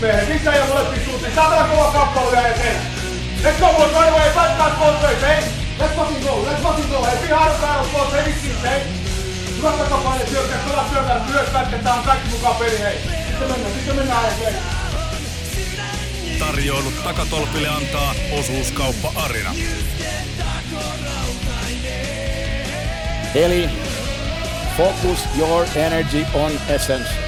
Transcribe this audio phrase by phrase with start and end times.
[0.00, 1.34] Mehän sisään ja molempiin suuntiin.
[1.34, 2.76] Saatana kova kappale vielä eteen.
[3.42, 4.30] Let's go boys right away.
[4.30, 5.42] Fight that both ways, hey.
[5.78, 6.46] Let's fucking go.
[6.50, 7.04] Let's fucking go.
[7.04, 8.12] Hey, be hard on battle boys.
[8.12, 8.80] Hey, vitsi, hey.
[9.58, 12.98] Hyvä takapaine syökkää, kova syökkää, myös pätkettä on kaikki mukaan peli, hei.
[13.26, 14.78] Sitten mennään, sitten mennään eteenpäin.
[16.38, 19.54] Tarjoilut takatolpille antaa osuuskauppa Arina.
[23.34, 23.70] Eli
[24.76, 27.27] focus your energy on essence.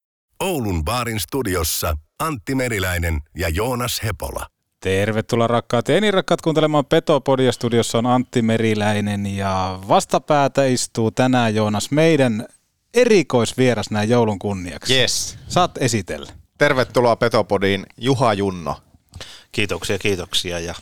[0.41, 4.47] Oulun baarin studiossa Antti Meriläinen ja Joonas Hepola.
[4.79, 7.51] Tervetuloa rakkaat ja niin rakkaat kuuntelemaan Petopodia.
[7.51, 12.47] Studiossa on Antti Meriläinen ja vastapäätä istuu tänään Joonas meidän
[12.93, 14.99] erikoisvieras näin joulun kunniaksi.
[14.99, 15.37] Yes.
[15.47, 16.31] Saat esitellä.
[16.57, 18.75] Tervetuloa Petopodiin Juha Junno.
[19.51, 20.75] Kiitoksia, kiitoksia ja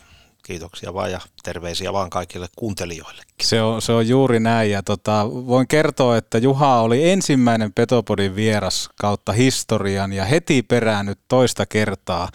[0.50, 3.34] kiitoksia vaan ja terveisiä vaan kaikille kuuntelijoillekin.
[3.42, 8.36] Se on, se on juuri näin ja tota, voin kertoa, että Juha oli ensimmäinen Petopodin
[8.36, 12.28] vieras kautta historian ja heti perään nyt toista kertaa.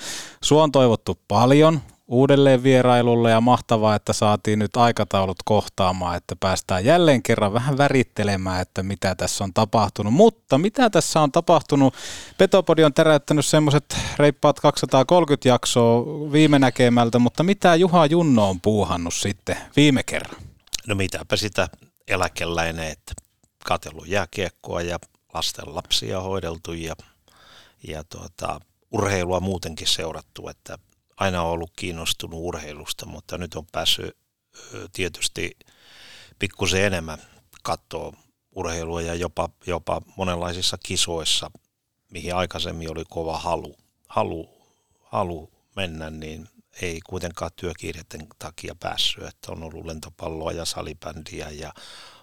[0.43, 6.85] Sua on toivottu paljon uudelleen vierailulle ja mahtavaa, että saatiin nyt aikataulut kohtaamaan, että päästään
[6.85, 10.13] jälleen kerran vähän värittelemään, että mitä tässä on tapahtunut.
[10.13, 11.93] Mutta mitä tässä on tapahtunut?
[12.37, 19.13] Petopodi on täräyttänyt semmoiset reippaat 230 jaksoa viime näkemältä, mutta mitä Juha Junno on puuhannut
[19.13, 20.41] sitten viime kerran?
[20.87, 21.67] No mitäpä sitä
[22.07, 23.13] eläkeläinen, että
[23.65, 24.99] katsellut jääkiekkoa ja
[25.33, 26.95] lasten lapsia hoideltu ja,
[27.87, 28.59] ja tuota,
[28.91, 30.77] urheilua muutenkin seurattu, että
[31.17, 34.17] aina ollut kiinnostunut urheilusta, mutta nyt on päässyt
[34.93, 35.57] tietysti
[36.39, 37.19] pikkusen enemmän
[37.63, 38.13] katsoa
[38.55, 41.51] urheilua ja jopa, jopa monenlaisissa kisoissa,
[42.11, 43.75] mihin aikaisemmin oli kova halu,
[44.07, 44.49] halu,
[45.01, 46.49] halu mennä, niin
[46.81, 51.73] ei kuitenkaan työkiireiden takia päässyt, että on ollut lentopalloa ja salibändiä ja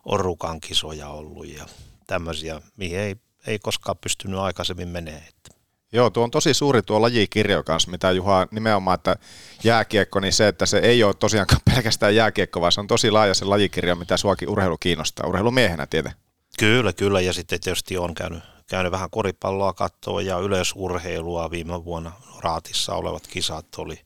[0.04, 1.66] orukan kisoja ollut ja
[2.06, 3.16] tämmöisiä, mihin ei,
[3.46, 5.24] ei koskaan pystynyt aikaisemmin menemään.
[5.92, 9.16] Joo, tuo on tosi suuri tuo lajikirjo kanssa, mitä Juha nimenomaan, että
[9.64, 13.34] jääkiekko, niin se, että se ei ole tosiaankaan pelkästään jääkiekko, vaan se on tosi laaja
[13.34, 16.12] se lajikirjo, mitä suakin urheilu kiinnostaa, urheilumiehenä tietä.
[16.58, 22.12] Kyllä, kyllä, ja sitten tietysti on käynyt, käynyt vähän koripalloa katsoa ja yleisurheilua viime vuonna
[22.38, 24.00] Raatissa olevat kisat oli,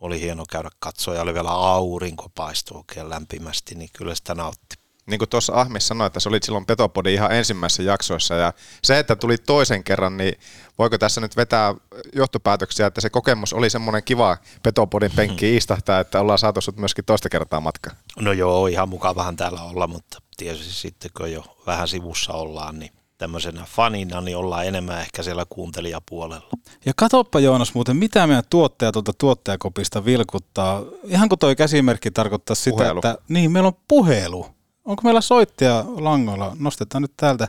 [0.00, 4.76] oli hieno käydä katsoa ja oli vielä aurinko paistoi oikein lämpimästi, niin kyllä sitä nautti
[5.08, 8.52] niin kuin tuossa Ahmis sanoi, että se oli silloin Petopodin ihan ensimmäisessä jaksoissa ja
[8.84, 10.38] se, että tuli toisen kerran, niin
[10.78, 11.74] voiko tässä nyt vetää
[12.14, 15.56] johtopäätöksiä, että se kokemus oli semmoinen kiva Petopodin penkki hmm.
[15.56, 17.90] istahtaa, että ollaan saatu sut myöskin toista kertaa matka.
[18.20, 22.92] No joo, ihan mukavahan täällä olla, mutta tietysti sitten kun jo vähän sivussa ollaan, niin
[23.18, 26.50] tämmöisenä fanina, niin ollaan enemmän ehkä siellä kuuntelijapuolella.
[26.86, 30.82] Ja katoppa Joonas muuten, mitä meidän tuottaja tuolta tuottajakopista vilkuttaa.
[31.04, 32.98] Ihan kuin toi käsimerkki tarkoittaa sitä, puhelu.
[32.98, 34.46] että niin, meillä on puhelu
[34.88, 36.56] onko meillä soittaja langoilla?
[36.58, 37.48] Nostetaan nyt täältä.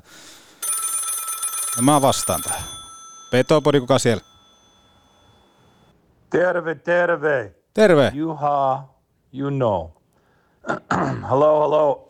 [1.78, 2.64] Ja mä vastaan tähän.
[3.32, 4.24] Petopodi, kuka siellä?
[6.30, 7.56] Terve, terve.
[7.74, 8.12] Terve.
[8.14, 8.84] Juha,
[9.34, 9.90] you know.
[11.30, 12.10] hello, hello.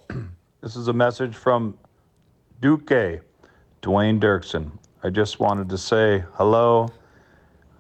[0.62, 1.73] This is a message from
[2.61, 3.22] Duque,
[3.81, 4.72] Dwayne Dirksen.
[5.03, 6.90] I just wanted to say hello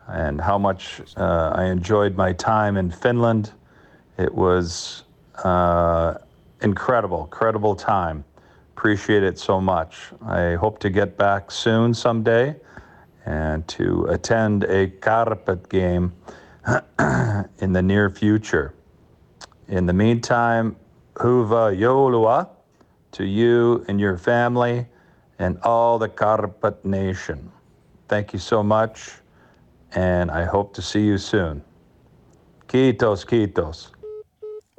[0.07, 3.51] and how much uh, I enjoyed my time in Finland.
[4.17, 5.03] It was
[5.43, 6.13] uh,
[6.61, 8.23] incredible, incredible time.
[8.75, 10.09] Appreciate it so much.
[10.25, 12.55] I hope to get back soon someday
[13.25, 16.13] and to attend a Carpet game
[17.59, 18.73] in the near future.
[19.67, 20.75] In the meantime,
[21.15, 22.49] Huva Yolua
[23.11, 24.87] to you and your family
[25.39, 27.51] and all the Carpet Nation.
[28.07, 29.11] Thank you so much,
[29.93, 31.63] and I hope to see you soon.
[32.67, 33.89] Kiitos, kiitos.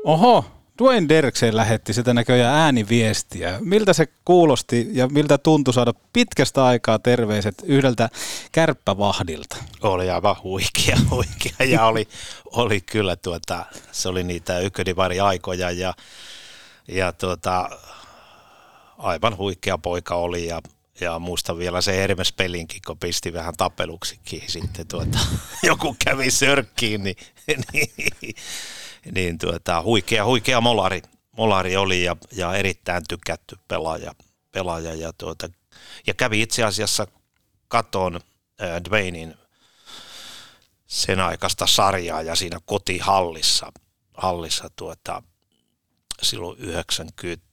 [0.05, 0.44] Oho,
[0.81, 3.59] Dwayne Derkseen lähetti sitä näköjään ääniviestiä.
[3.61, 8.09] Miltä se kuulosti ja miltä tuntui saada pitkästä aikaa terveiset yhdeltä
[8.53, 9.56] kärppävahdilta?
[9.82, 12.09] Oli aivan huikea, huikea ja oli,
[12.47, 15.94] oli kyllä tuota, se oli niitä ykködivari aikoja ja,
[16.88, 17.71] ja tuota,
[18.99, 20.61] aivan huikea poika oli ja
[21.00, 25.19] ja muistan vielä se Hermes pelinkin, kun pisti vähän tapeluksikin sitten tuota,
[25.62, 27.17] joku kävi sörkkiin, niin,
[27.73, 28.35] niin,
[29.12, 31.02] niin tuota, huikea, huikea molari,
[31.32, 34.14] molari oli ja, ja erittäin tykätty pelaaja,
[34.52, 35.48] pelaaja ja, tuota,
[36.06, 37.06] ja kävi itse asiassa
[37.68, 38.20] katon
[38.62, 39.34] äh, Dwaynein
[40.86, 43.72] sen aikaista sarjaa ja siinä kotihallissa
[44.14, 45.22] hallissa tuota,
[46.22, 47.50] silloin 90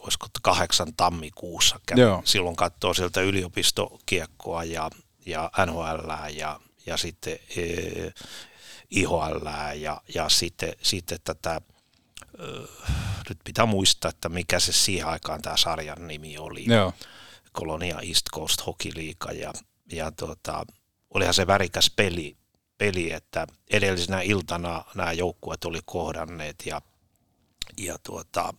[0.00, 2.00] olisiko kahdeksan tammikuussa kävi.
[2.00, 2.22] Joo.
[2.24, 4.90] Silloin katsoo sieltä yliopistokiekkoa ja,
[5.26, 7.62] ja NHL ja, ja sitten e,
[8.90, 11.60] IHL ja, ja sitten, sitten tätä,
[12.38, 12.42] e,
[13.28, 16.64] nyt pitää muistaa, että mikä se siihen aikaan tämä sarjan nimi oli.
[16.64, 16.92] Joo.
[17.52, 19.52] Kolonia East Coast Hockey League ja,
[19.92, 20.64] ja tuota,
[21.14, 22.36] olihan se värikäs peli,
[22.78, 26.82] peli, että edellisenä iltana nämä joukkueet oli kohdanneet ja,
[27.78, 28.54] ja tuota,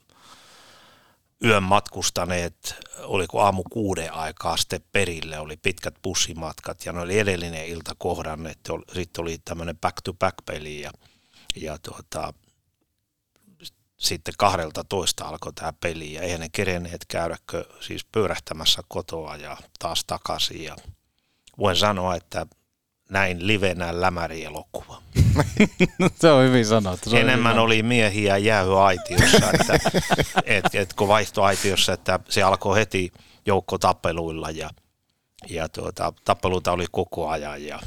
[1.45, 7.65] yön matkustaneet, oliko aamu kuuden aikaa sitten perille, oli pitkät bussimatkat ja ne oli edellinen
[7.65, 8.59] ilta kohdanneet,
[8.93, 10.91] sitten oli tämmöinen back-to-back-peli ja,
[11.55, 12.33] ja tuota,
[13.97, 19.57] sitten kahdelta toista alkoi tämä peli ja eihän ne kerenneet käydäkö siis pyörähtämässä kotoa ja
[19.79, 20.75] taas takaisin ja
[21.57, 22.45] voin sanoa, että
[23.11, 25.01] näin livenä lämäri-elokuva.
[26.21, 27.09] se on hyvin sanottu.
[27.09, 27.63] Se Enemmän hyvin.
[27.63, 29.79] oli miehiä jäähyaitiossa, että
[30.45, 33.11] et, et, kun vaihtoaitiossa, että se alkoi heti
[33.45, 34.69] joukko tappeluilla ja,
[35.49, 37.79] ja tuota, tappeluita oli koko ajan ja,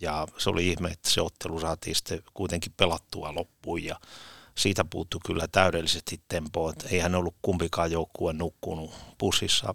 [0.00, 3.96] ja se oli ihme, että se ottelu saatiin sitten kuitenkin pelattua loppuun ja
[4.54, 9.74] siitä puuttu kyllä täydellisesti tempoa, että eihän ollut kumpikaan joukkue nukkunut bussissa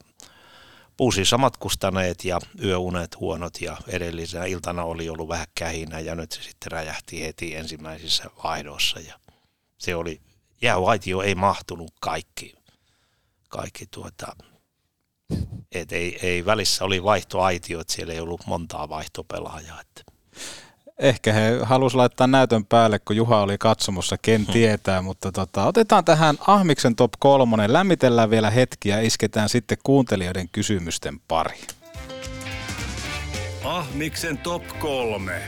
[0.97, 6.41] bussissa matkustaneet ja yöunet huonot ja edellisenä iltana oli ollut vähän kähinä ja nyt se
[6.43, 9.19] sitten räjähti heti ensimmäisissä vaihdossa ja
[9.77, 10.21] se oli,
[10.61, 12.55] jäävaitio ei mahtunut kaikki,
[13.49, 14.35] kaikki tuota,
[15.71, 19.81] et ei, ei välissä oli vaihtoaitio, että siellä ei ollut montaa vaihtopelaajaa.
[19.81, 20.03] Että
[20.99, 24.53] ehkä he halusivat laittaa näytön päälle, kun Juha oli katsomossa, ken hmm.
[24.53, 30.49] tietää, mutta tota, otetaan tähän Ahmiksen top kolmonen, lämmitellään vielä hetki ja isketään sitten kuuntelijoiden
[30.49, 31.59] kysymysten pari.
[33.63, 35.41] Ahmiksen top kolme.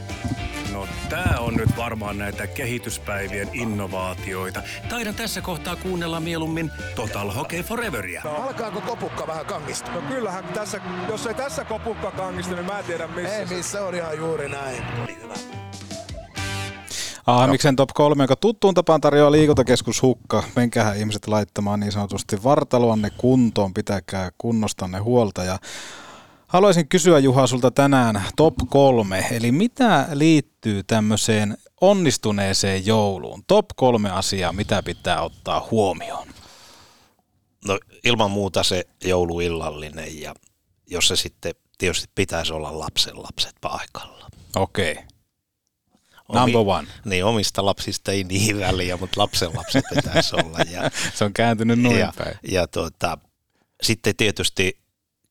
[0.78, 4.62] No tää on nyt varmaan näitä kehityspäivien innovaatioita.
[4.90, 8.22] Taidan tässä kohtaa kuunnella mieluummin Total Hockey Foreveria.
[8.24, 9.92] No, alkaako kopukka vähän kangista?
[9.92, 13.38] No kyllähän tässä, jos ei tässä kopukka kangista, niin mä en tiedä missä.
[13.38, 14.84] Ei missä, on ihan juuri näin.
[15.04, 15.34] Oli hyvä.
[17.76, 20.44] Top 3, joka tuttuun tapaan tarjoaa liikuntakeskus Hukka.
[20.56, 25.44] Menkähän ihmiset laittamaan niin sanotusti vartaloanne kuntoon, pitäkää kunnostanne huolta.
[25.44, 25.60] Ja
[26.48, 33.44] Haluaisin kysyä Juha sulta tänään top kolme, eli mitä liittyy tämmöiseen onnistuneeseen jouluun?
[33.48, 36.28] Top kolme asiaa, mitä pitää ottaa huomioon?
[37.68, 40.36] No ilman muuta se jouluillallinen ja
[40.90, 44.28] jos se sitten tietysti pitäisi olla lapsen lapset paikalla.
[44.56, 44.92] Okei.
[44.92, 45.04] Okay.
[46.34, 46.88] Number one.
[47.06, 50.60] Niin, omista lapsista ei niin väliä, mutta lapsen lapset pitäisi olla.
[50.72, 52.38] Ja, se on kääntynyt noin ja, päin.
[52.52, 53.18] Ja tuota,
[53.82, 54.87] sitten tietysti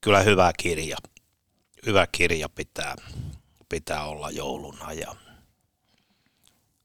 [0.06, 0.96] kyllä hyvä kirja.
[1.86, 2.94] Hyvä kirja pitää,
[3.68, 4.92] pitää olla jouluna.
[4.92, 5.16] Ja,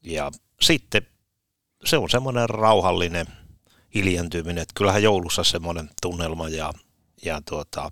[0.04, 0.32] ja
[0.62, 1.08] sitten
[1.86, 3.26] se on semmoinen rauhallinen
[3.96, 6.74] hiljentyminen, että kyllähän joulussa semmoinen tunnelma ja,
[7.26, 7.92] ja tuota,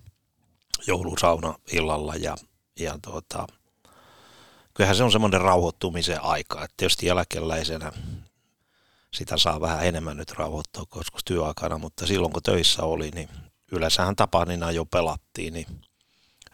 [0.87, 2.35] joulusauna illalla ja,
[2.79, 3.47] ja tuota,
[4.73, 7.91] kyllähän se on semmoinen rauhoittumisen aika, että tietysti jälkeläisenä
[9.13, 13.29] sitä saa vähän enemmän nyt rauhoittua koska työaikana, mutta silloin kun töissä oli, niin
[13.71, 15.67] yleensähän Tapanina jo pelattiin, niin,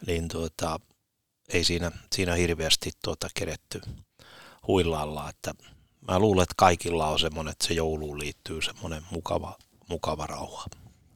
[0.06, 0.80] niin tuota,
[1.48, 3.80] ei siinä, siinä hirveästi tuota keretty
[4.66, 5.54] huillaalla, että
[6.08, 9.56] mä luulen, että kaikilla on semmoinen, että se jouluun liittyy semmoinen mukava,
[9.88, 10.64] mukava rauha.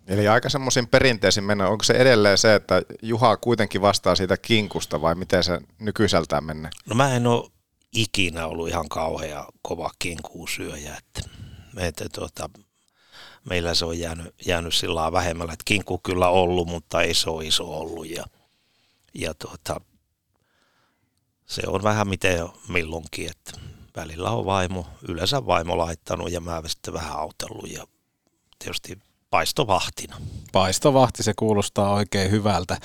[0.07, 1.69] Eli aika semmoisin perinteisin mennä.
[1.69, 6.71] Onko se edelleen se, että Juha kuitenkin vastaa siitä kinkusta vai miten se nykyiseltään mennä?
[6.87, 7.51] No mä en ole
[7.93, 10.97] ikinä ollut ihan kauhea kova kinkuusyöjä.
[10.97, 11.31] Että,
[11.77, 12.51] että tuota,
[13.45, 17.47] meillä se on jäänyt, jäänyt sillä vähemmällä, että kinku kyllä ollut, mutta ei se ole
[17.47, 18.11] iso ollut.
[18.11, 18.25] Ja,
[19.15, 19.81] ja tuota,
[21.47, 23.53] se on vähän miten milloinkin, että
[23.97, 27.87] välillä on vaimo, yleensä vaimo laittanut ja mä sitten vähän autellut ja
[28.59, 28.99] tietysti
[29.31, 30.17] paistovahtina.
[30.53, 32.75] Paistovahti, se kuulostaa oikein hyvältä.
[32.75, 32.81] Ö,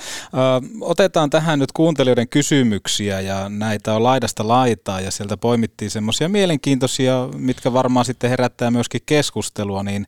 [0.80, 7.28] otetaan tähän nyt kuuntelijoiden kysymyksiä ja näitä on laidasta laitaa ja sieltä poimittiin semmoisia mielenkiintoisia,
[7.36, 10.06] mitkä varmaan sitten herättää myöskin keskustelua, niin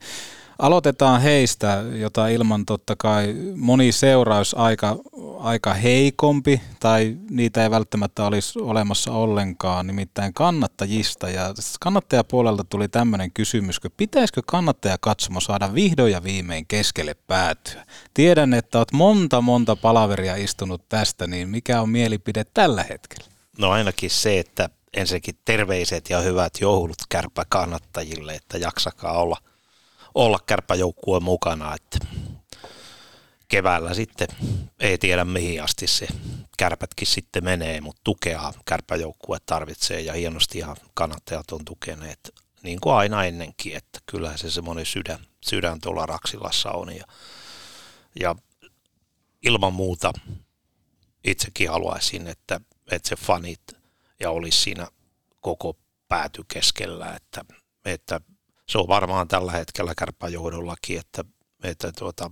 [0.58, 4.96] Aloitetaan heistä, jota ilman totta kai moni seuraus aika,
[5.38, 11.30] aika heikompi tai niitä ei välttämättä olisi olemassa ollenkaan, nimittäin kannattajista.
[11.30, 17.86] Ja kannattajapuolelta tuli tämmöinen kysymys, pitäisikö kannattajakatsoma saada vihdoin ja viimein keskelle päätyä?
[18.14, 23.24] Tiedän, että olet monta monta palaveria istunut tästä, niin mikä on mielipide tällä hetkellä?
[23.58, 29.36] No ainakin se, että ensinnäkin terveiset ja hyvät joulut kärpäkannattajille, että jaksakaa olla
[30.18, 31.98] olla kärppäjoukkueen mukana, että
[33.48, 34.28] keväällä sitten
[34.80, 36.08] ei tiedä mihin asti se
[36.58, 42.94] kärpätkin sitten menee, mutta tukea kärppäjoukkue tarvitsee ja hienosti ihan kannattajat on tukeneet niin kuin
[42.94, 47.04] aina ennenkin, että kyllä se semmoinen sydän, sydän tuolla Raksilassa on ja,
[48.20, 48.36] ja
[49.42, 50.12] ilman muuta
[51.24, 52.60] itsekin haluaisin, että,
[52.90, 53.62] että se fanit
[54.20, 54.88] ja olisi siinä
[55.40, 55.76] koko
[56.08, 57.44] pääty keskellä, että,
[57.84, 58.20] että
[58.68, 61.24] se on varmaan tällä hetkellä kärppäjohdollakin, että,
[61.62, 62.30] että tuota,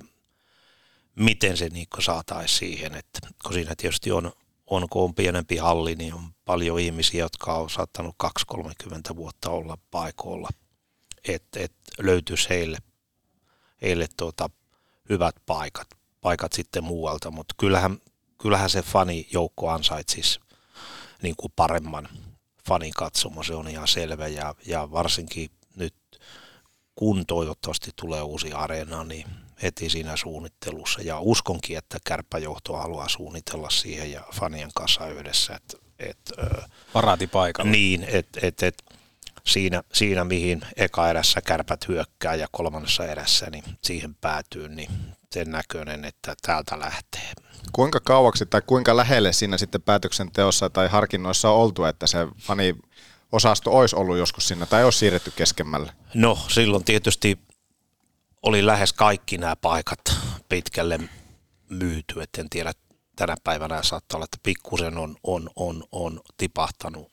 [1.16, 4.32] miten se niin saataisiin siihen, että kun siinä tietysti on,
[4.66, 8.16] on, kun on pienempi halli, niin on paljon ihmisiä, jotka on saattanut
[8.54, 10.48] 2-30 vuotta olla paikoilla,
[11.28, 12.78] että et löytyisi heille,
[13.82, 14.50] heille tuota,
[15.08, 15.88] hyvät paikat,
[16.20, 17.98] paikat sitten muualta, mutta kyllähän,
[18.38, 20.40] kyllähän se fanijoukko ansaitsisi
[21.22, 22.08] niin kuin paremman
[22.68, 24.28] fanin katsomo, se on ihan selvä.
[24.28, 25.94] Ja, ja varsinkin nyt
[26.96, 29.26] kun toivottavasti tulee uusi areena, niin
[29.62, 31.02] heti siinä suunnittelussa.
[31.02, 35.54] Ja uskonkin, että kärppäjohto haluaa suunnitella siihen ja fanien kanssa yhdessä.
[35.54, 36.32] Et, et,
[37.32, 37.70] paikalla.
[37.70, 38.82] Niin, että et, et,
[39.44, 44.90] siinä, siinä, mihin eka erässä kärpät hyökkää ja kolmannessa erässä, niin siihen päätyy, niin
[45.32, 47.32] sen näköinen, että täältä lähtee.
[47.72, 52.76] Kuinka kauaksi tai kuinka lähelle siinä sitten päätöksenteossa tai harkinnoissa on oltu, että se fani
[53.36, 55.92] osasto olisi ollut joskus siinä tai olisi siirretty keskemmälle?
[56.14, 57.38] No silloin tietysti
[58.42, 60.00] oli lähes kaikki nämä paikat
[60.48, 61.00] pitkälle
[61.70, 62.72] myyty, et en tiedä
[63.16, 67.12] tänä päivänä saattaa olla, että pikkusen on, on, on, on tipahtanut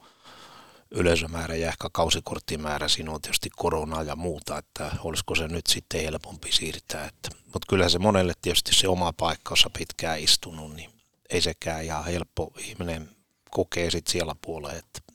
[0.91, 6.01] yleisömäärä ja ehkä kausikorttimäärä, siinä on tietysti korona ja muuta, että olisiko se nyt sitten
[6.01, 7.05] helpompi siirtää.
[7.05, 10.89] Että, mutta kyllä se monelle tietysti se oma paikka, jossa pitkään istunut, niin
[11.29, 13.09] ei sekään ihan helppo ihminen
[13.51, 15.12] kokee sitten siellä puolella, että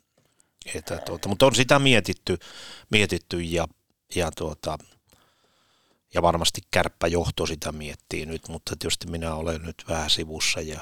[0.75, 2.39] että tuota, mutta on sitä mietitty,
[2.91, 3.69] mietitty ja,
[4.15, 4.79] ja, tuota,
[6.15, 10.81] ja varmasti kärppäjohto sitä miettii nyt, mutta tietysti minä olen nyt vähän sivussa ja,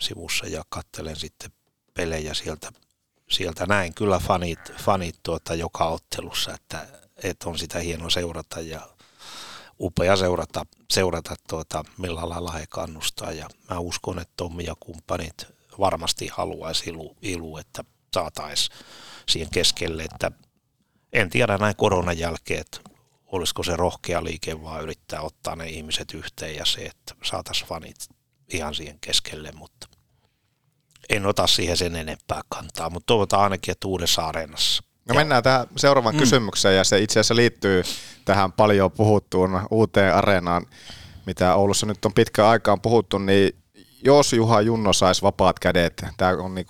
[0.00, 1.50] sivussa ja kattelen sitten
[1.94, 2.72] pelejä sieltä,
[3.30, 3.94] sieltä näin.
[3.94, 6.86] Kyllä fanit, fanit tuota, joka ottelussa, että,
[7.22, 8.88] että on sitä hienoa seurata ja
[9.80, 13.32] upea seurata, seurata tuota, millä lailla he kannustaa.
[13.32, 15.46] Ja mä uskon, että Tommi ja kumppanit
[15.78, 18.78] varmasti haluaisi ilu, ilu että saataisiin
[19.28, 20.30] siihen keskelle, että
[21.12, 22.78] en tiedä näin koronan jälkeen, että
[23.26, 27.96] olisiko se rohkea liike vaan yrittää ottaa ne ihmiset yhteen ja se, että saataisiin fanit
[28.52, 29.86] ihan siihen keskelle, mutta
[31.08, 34.82] en ota siihen sen enempää kantaa, mutta toivotaan ainakin, että uudessa areenassa.
[35.08, 36.18] No mennään tähän seuraavaan mm.
[36.18, 37.82] kysymykseen ja se itse asiassa liittyy
[38.24, 40.66] tähän paljon puhuttuun uuteen areenaan,
[41.26, 43.56] mitä Oulussa nyt on pitkään aikaan puhuttu, niin
[44.04, 46.66] jos Juha Junno saisi vapaat kädet, tämä on niin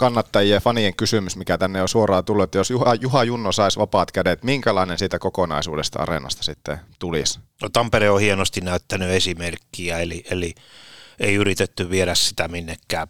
[0.00, 3.78] kannattajien ja fanien kysymys, mikä tänne on suoraan tullut, että jos Juha, Juha Junno saisi
[3.78, 7.40] vapaat kädet, minkälainen siitä kokonaisuudesta areenasta sitten tulisi?
[7.62, 10.54] No, Tampere on hienosti näyttänyt esimerkkiä, eli, eli
[11.18, 13.08] ei yritetty viedä sitä minnekään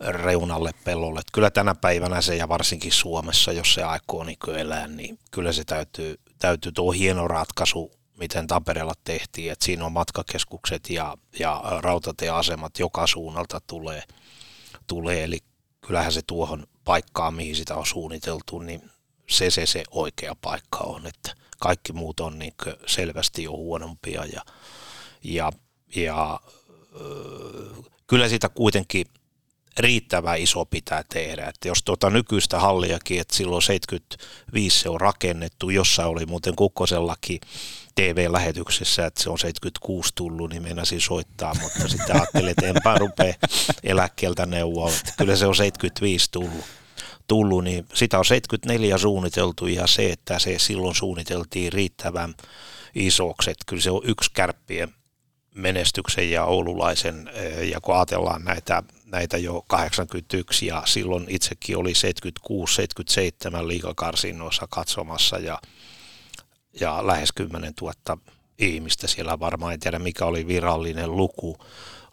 [0.00, 1.20] reunalle pellolle.
[1.20, 5.52] Että kyllä tänä päivänä se ja varsinkin Suomessa, jos se aikoo niin elää, niin kyllä
[5.52, 11.62] se täytyy, täytyy tuo hieno ratkaisu, miten Tampereella tehtiin, että siinä on matkakeskukset ja, ja
[11.80, 14.02] rautatieasemat joka suunnalta tulee,
[14.86, 15.38] tulee eli
[15.86, 18.90] kyllähän se tuohon paikkaan, mihin sitä on suunniteltu, niin
[19.28, 22.54] se se, se oikea paikka on, että kaikki muut on niin
[22.86, 24.44] selvästi jo huonompia ja,
[25.24, 25.52] ja,
[25.96, 26.40] ja
[27.00, 29.06] öö, kyllä sitä kuitenkin
[29.78, 31.46] riittävän iso pitää tehdä.
[31.46, 37.40] Että jos tuota nykyistä halliakin, että silloin 75 se on rakennettu, jossa oli muuten Kukkosellakin
[37.94, 43.34] TV-lähetyksessä, että se on 76 tullut, niin meinasin soittaa, mutta sitten ajattelin, että enpä rupea
[43.82, 46.64] eläkkeeltä neuvoa, että kyllä se on 75 tullut
[47.26, 52.34] tullut, niin sitä on 74 suunniteltu ja se, että se silloin suunniteltiin riittävän
[52.94, 54.94] isoksi, että kyllä se on yksi kärppien
[55.54, 61.92] menestyksen ja oululaisen, eh, ja kun ajatellaan näitä, näitä jo 81 ja silloin itsekin oli
[61.92, 65.58] 76-77 liikakarsinnoissa katsomassa ja
[66.80, 68.18] ja lähes 10 000
[68.58, 71.58] ihmistä siellä varmaan, en tiedä mikä oli virallinen luku,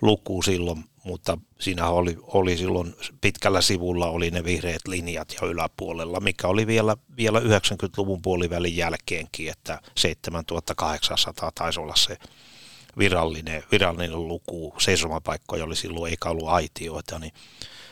[0.01, 6.19] luku silloin, mutta siinä oli, oli silloin pitkällä sivulla oli ne vihreät linjat jo yläpuolella,
[6.19, 12.17] mikä oli vielä, vielä 90-luvun puolivälin jälkeenkin, että 7800 taisi olla se
[12.97, 17.33] virallinen, virallinen luku, seisomapaikkoja oli silloin eikä ollut aitioita, niin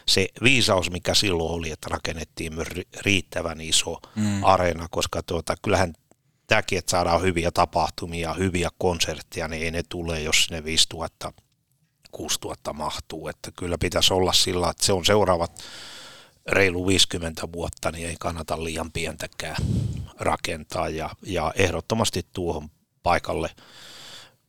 [0.08, 2.68] se viisaus, mikä silloin oli, että rakennettiin myös
[3.02, 4.44] riittävän iso mm.
[4.44, 5.94] areena, koska tuota, kyllähän
[6.48, 11.34] tämäkin, että saadaan hyviä tapahtumia, hyviä konsertteja, niin ei ne tule, jos ne 5000
[12.12, 15.64] 6000 mahtuu, että kyllä pitäisi olla sillä, että se on seuraavat
[16.48, 19.56] reilu 50 vuotta, niin ei kannata liian pientäkään
[20.20, 22.70] rakentaa ja, ja ehdottomasti tuohon
[23.04, 23.50] paikalle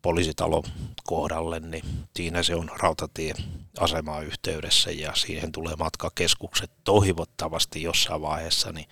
[0.02, 0.62] poliisitalon
[1.04, 1.85] kohdalle, niin
[2.16, 8.87] siinä se on rautatieasemaa yhteydessä ja siihen tulee matkakeskukset toivottavasti jossain vaiheessa, niin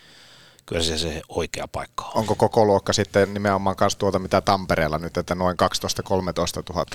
[0.66, 2.12] kyllä se se oikea paikka on.
[2.14, 5.56] Onko koko luokka sitten nimenomaan kanssa tuota mitä Tampereella nyt, että noin
[6.70, 6.86] 12-13 000?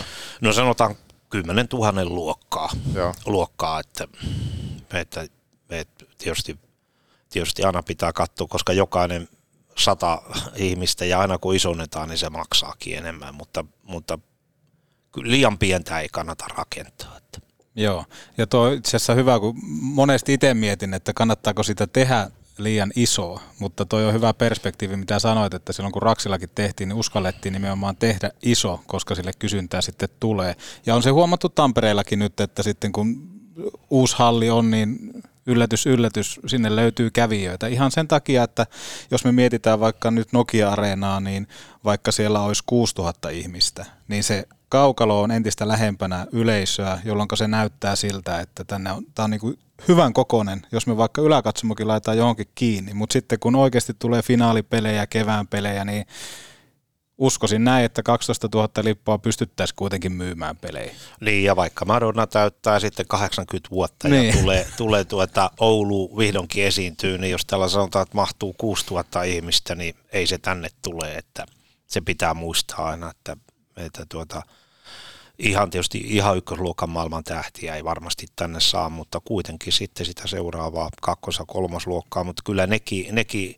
[0.41, 0.96] No sanotaan
[1.29, 3.13] 10 000 luokkaa, Joo.
[3.25, 4.08] luokkaa että,
[4.93, 5.25] että,
[5.70, 6.60] että tietysti,
[7.29, 9.29] tietysti aina pitää katsoa, koska jokainen
[9.77, 10.22] sata
[10.56, 14.20] ihmistä ja aina kun isonnetaan, niin se maksaakin enemmän, mutta, mutta
[15.15, 17.18] liian pientä ei kannata rakentaa.
[17.18, 17.39] Että.
[17.75, 18.06] Joo,
[18.38, 23.39] ja tuo itse asiassa hyvä, kun monesti itse mietin, että kannattaako sitä tehdä liian iso,
[23.60, 27.96] mutta toi on hyvä perspektiivi, mitä sanoit, että silloin kun Raksillakin tehtiin, niin uskallettiin nimenomaan
[27.96, 30.56] tehdä iso, koska sille kysyntää sitten tulee.
[30.86, 33.30] Ja on se huomattu Tampereellakin nyt, että sitten kun
[33.89, 35.13] uusi halli on, niin
[35.46, 37.68] yllätys, yllätys, sinne löytyy kävijöitä.
[37.68, 38.68] Ihan sen takia, että
[39.12, 41.48] jos me mietitään vaikka nyt Nokia-areenaa, niin
[41.84, 47.96] vaikka siellä olisi 6000 ihmistä, niin se kaukalo on entistä lähempänä yleisöä, jolloin se näyttää
[47.96, 52.18] siltä, että tänne on, tämä on niin kuin hyvän kokonen, jos me vaikka yläkatsomokin laitetaan
[52.18, 56.06] johonkin kiinni, mutta sitten kun oikeasti tulee finaalipelejä, kevään pelejä, niin
[57.17, 60.91] uskoisin näin, että 12 000 lippua pystyttäisiin kuitenkin myymään pelejä.
[61.22, 64.27] Niin, ja vaikka Madonna täyttää sitten 80 vuotta niin.
[64.27, 69.75] ja tulee, tulee tuota Oulu vihdoinkin esiintyy, niin jos tällä sanotaan, että mahtuu 6000 ihmistä,
[69.75, 71.46] niin ei se tänne tule, että
[71.88, 73.38] se pitää muistaa aina, että,
[73.77, 74.43] että tuota,
[75.39, 80.89] ihan tietysti ihan ykkösluokan maailman tähtiä ei varmasti tänne saa, mutta kuitenkin sitten sitä seuraavaa
[81.01, 83.55] kakkos- ja kolmosluokkaa, mutta kyllä nekin, nekin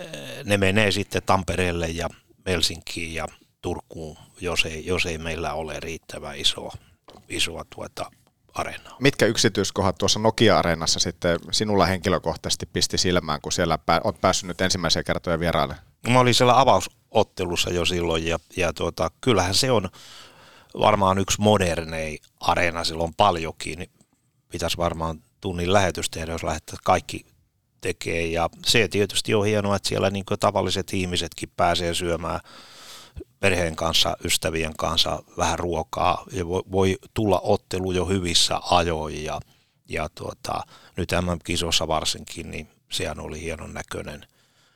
[0.00, 2.08] eh, ne menee sitten Tampereelle ja
[2.46, 3.26] Helsinkiin ja
[3.62, 6.72] Turkuun, jos ei, jos ei meillä ole riittävän isoa,
[7.28, 8.10] isoa tuota
[8.54, 8.96] areenaa.
[9.00, 14.60] Mitkä yksityiskohdat tuossa Nokia-areenassa sitten sinulla henkilökohtaisesti pisti silmään, kun siellä pää, olet päässyt nyt
[14.60, 15.76] ensimmäisiä kertoja vieraille?
[16.08, 19.88] Mä olin siellä avausottelussa jo silloin ja, ja tuota, kyllähän se on
[20.78, 23.78] varmaan yksi modernei areena silloin paljonkin.
[23.78, 23.90] Niin
[24.48, 27.26] pitäisi varmaan tunnin lähetys tehdä, jos lähettää kaikki
[27.82, 28.26] tekee.
[28.26, 32.40] Ja se tietysti on hienoa, että siellä niin tavalliset ihmisetkin pääsee syömään
[33.40, 39.40] perheen kanssa, ystävien kanssa vähän ruokaa ja voi, voi tulla ottelu jo hyvissä ajoin ja,
[39.88, 40.60] ja tuota,
[40.96, 44.26] nyt MM-kisossa varsinkin, niin sehän oli hienon näköinen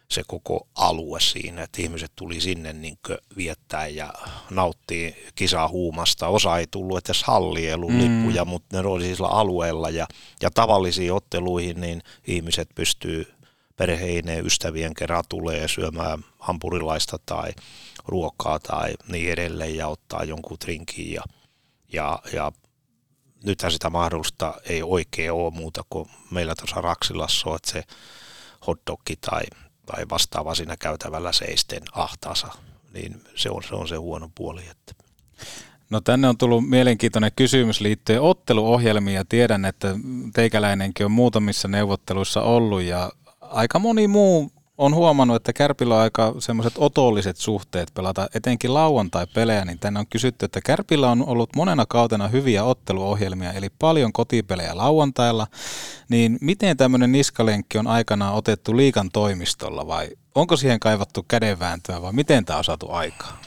[0.08, 2.98] se koko alue siinä, että ihmiset tuli sinne niin
[3.36, 4.12] viettää ja
[4.50, 6.28] nauttii kisahuumasta.
[6.28, 7.98] Osa ei tullut edes hallielun mm.
[8.00, 10.06] lippuja, mutta ne oli siis alueella ja,
[10.42, 13.32] ja tavallisiin otteluihin niin ihmiset pystyy
[13.76, 17.50] perheineen ystävien kerran tulee syömään hampurilaista tai
[18.06, 21.22] ruokaa tai niin edelleen ja ottaa jonkun drinkin ja,
[21.92, 22.52] ja, ja
[23.44, 27.82] nythän sitä mahdollista ei oikein ole muuta kuin meillä tuossa Raksilassa on, että se
[28.66, 29.42] hotdogki tai
[29.86, 32.48] tai vastaava siinä käytävällä seisten ahtaansa,
[32.94, 34.62] niin se on se, on se huono puoli.
[34.70, 35.04] Että.
[35.90, 39.94] No tänne on tullut mielenkiintoinen kysymys liittyen otteluohjelmiin ja tiedän, että
[40.34, 46.34] teikäläinenkin on muutamissa neuvotteluissa ollut ja aika moni muu on huomannut, että Kärpillä on aika
[46.38, 51.86] semmoiset otolliset suhteet pelata etenkin lauantai-pelejä, niin tänne on kysytty, että Kärpillä on ollut monena
[51.88, 55.46] kautena hyviä otteluohjelmia, eli paljon kotipelejä lauantailla,
[56.08, 62.12] niin miten tämmöinen niskalenkki on aikanaan otettu liikan toimistolla vai onko siihen kaivattu kädenvääntöä vai
[62.12, 63.40] miten tämä on saatu aikaa?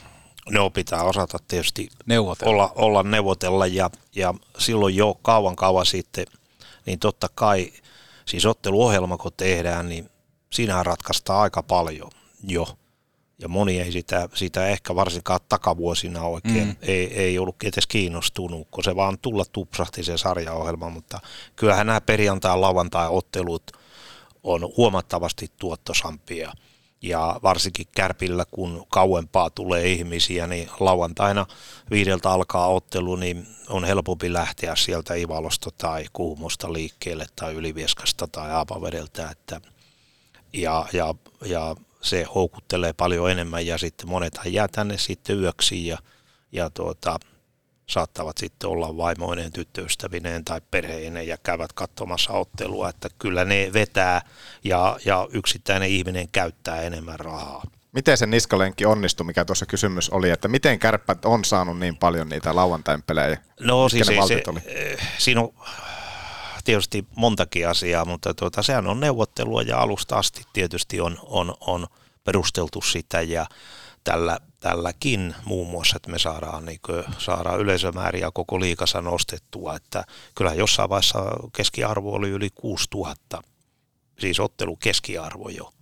[0.50, 2.52] No pitää osata tietysti neuvotella.
[2.52, 6.26] Olla, olla neuvotella ja, ja silloin jo kauan kauan sitten,
[6.86, 7.72] niin totta kai
[8.24, 10.09] siis otteluohjelma kun tehdään, niin
[10.52, 12.10] siinähän ratkaistaan aika paljon
[12.42, 12.66] jo.
[13.38, 16.76] Ja moni ei sitä, sitä ehkä varsinkaan takavuosina oikein, mm.
[16.82, 21.20] ei, ei ollut edes kiinnostunut, kun se vaan tulla tupsahti se sarjaohjelma, mutta
[21.56, 23.72] kyllähän nämä perjantai- lauantai-ottelut
[24.42, 26.52] on huomattavasti tuottosampia.
[27.02, 31.46] Ja varsinkin Kärpillä, kun kauempaa tulee ihmisiä, niin lauantaina
[31.90, 38.50] viideltä alkaa ottelu, niin on helpompi lähteä sieltä Ivalosta tai Kuhmosta liikkeelle tai Ylivieskasta tai
[38.50, 39.60] Aapavedeltä, että–
[40.52, 45.98] ja, ja, ja se houkuttelee paljon enemmän ja sitten monethan jää tänne sitten yöksi ja,
[46.52, 47.18] ja tuota,
[47.86, 54.22] saattavat sitten olla vaimoinen, tyttöystävineen tai perheineen ja käyvät katsomassa ottelua, että kyllä ne vetää
[54.64, 57.62] ja, ja yksittäinen ihminen käyttää enemmän rahaa.
[57.92, 62.28] Miten se niskalenkki onnistui, mikä tuossa kysymys oli, että miten kärppät on saanut niin paljon
[62.28, 63.38] niitä lauantain pelejä?
[63.60, 65.54] No siis se, se, eh, siinä on
[66.70, 71.86] tietysti montakin asiaa, mutta tuota, sehän on neuvottelua ja alusta asti tietysti on, on, on
[72.24, 73.46] perusteltu sitä ja
[74.04, 80.04] tällä, tälläkin muun muassa, että me saadaan, niin kuin, saadaan yleisömääriä koko liikassa nostettua, että
[80.34, 81.18] kyllä jossain vaiheessa
[81.56, 83.42] keskiarvo oli yli 6000,
[84.18, 85.72] siis ottelu keskiarvo jo.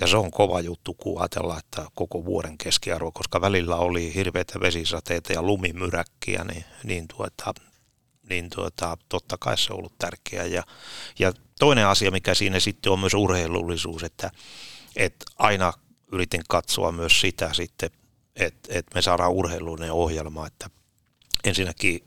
[0.00, 4.60] Ja se on kova juttu, kun ajatellaan, että koko vuoden keskiarvo, koska välillä oli hirveitä
[4.60, 7.54] vesisateita ja lumimyräkkiä, niin, niin, tuota,
[8.32, 10.46] niin tuota, totta kai se on ollut tärkeää.
[10.46, 10.62] Ja,
[11.18, 14.30] ja toinen asia, mikä siinä sitten on myös urheilullisuus, että,
[14.96, 15.72] että aina
[16.12, 17.90] yritin katsoa myös sitä sitten,
[18.36, 20.70] että, että me saadaan urheilullinen ohjelma, että
[21.44, 22.00] ensinnäkin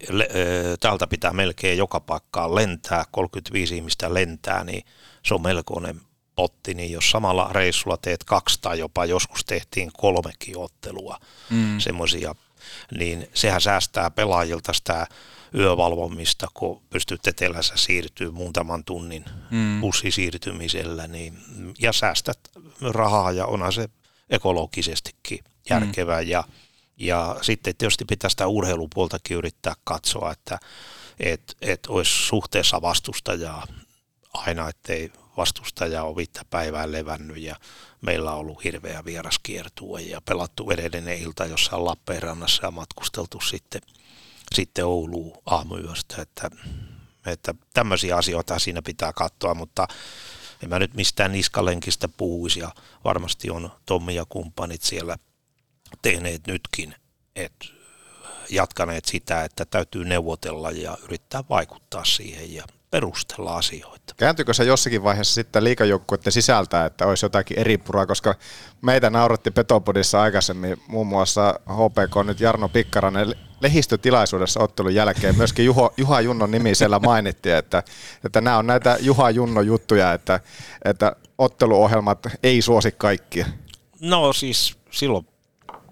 [0.80, 4.84] täältä pitää melkein joka paikkaan lentää, 35 ihmistä lentää, niin
[5.26, 6.02] se on melkoinen
[6.36, 11.80] potti, niin jos samalla reissulla teet kaksi tai jopa joskus tehtiin kolmekin ottelua, mm.
[11.80, 12.36] semmoisia,
[12.98, 15.08] niin sehän säästää pelaajilta sitä
[15.56, 19.82] yövalvomista, kun pystyt etelässä siirtyy muutaman tunnin mm.
[19.82, 21.38] bussisiirtymisellä, niin,
[21.80, 22.39] ja säästät
[22.82, 23.89] rahaa ja onhan se
[24.30, 25.39] ekologisestikin
[25.70, 26.28] järkevää mm.
[26.28, 26.44] ja,
[26.98, 30.60] ja sitten tietysti pitää sitä urheilupuoltakin yrittää katsoa, että
[31.20, 33.68] et, et olisi suhteessa vastustajaa
[34.34, 37.56] aina, ettei vastustaja ole viittä päivää levännyt ja
[38.02, 43.82] meillä on ollut hirveä vieraskiertue ja pelattu edellinen ilta jossain Lappeenrannassa ja matkusteltu sitten,
[44.56, 46.50] sitten Ouluun aamuyöstä, että,
[47.26, 49.88] että tämmöisiä asioita siinä pitää katsoa, mutta
[50.63, 52.72] en mä nyt mistään niskalenkistä puhuisi ja
[53.04, 55.18] varmasti on Tommi ja kumppanit siellä
[56.02, 56.96] tehneet nytkin,
[57.36, 57.65] että
[58.50, 62.63] jatkaneet sitä, että täytyy neuvotella ja yrittää vaikuttaa siihen ja
[62.96, 64.14] perustella asioita.
[64.18, 68.36] Kääntyykö se jossakin vaiheessa sitten liikajoukkuiden sisältä, että olisi jotakin eri puraa, koska
[68.82, 75.94] meitä nauratti Petopodissa aikaisemmin muun muassa HPK nyt Jarno Pikkaranen lehistötilaisuudessa ottelun jälkeen myöskin Juho,
[75.98, 77.84] Juha Junnon nimi siellä mainittiin, että,
[78.26, 80.40] että nämä on näitä Juha Junno juttuja, että,
[80.86, 83.46] että otteluohjelmat ei suosi kaikkia.
[84.02, 85.28] No siis silloin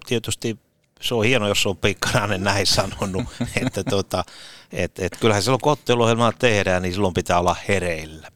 [0.06, 0.58] tietysti
[1.04, 3.24] se on hieno, jos on Pikkarainen näin sanonut,
[3.62, 4.24] että tota,
[4.72, 8.28] et, et kyllähän silloin kun otteluohjelmaa tehdään, niin silloin pitää olla hereillä.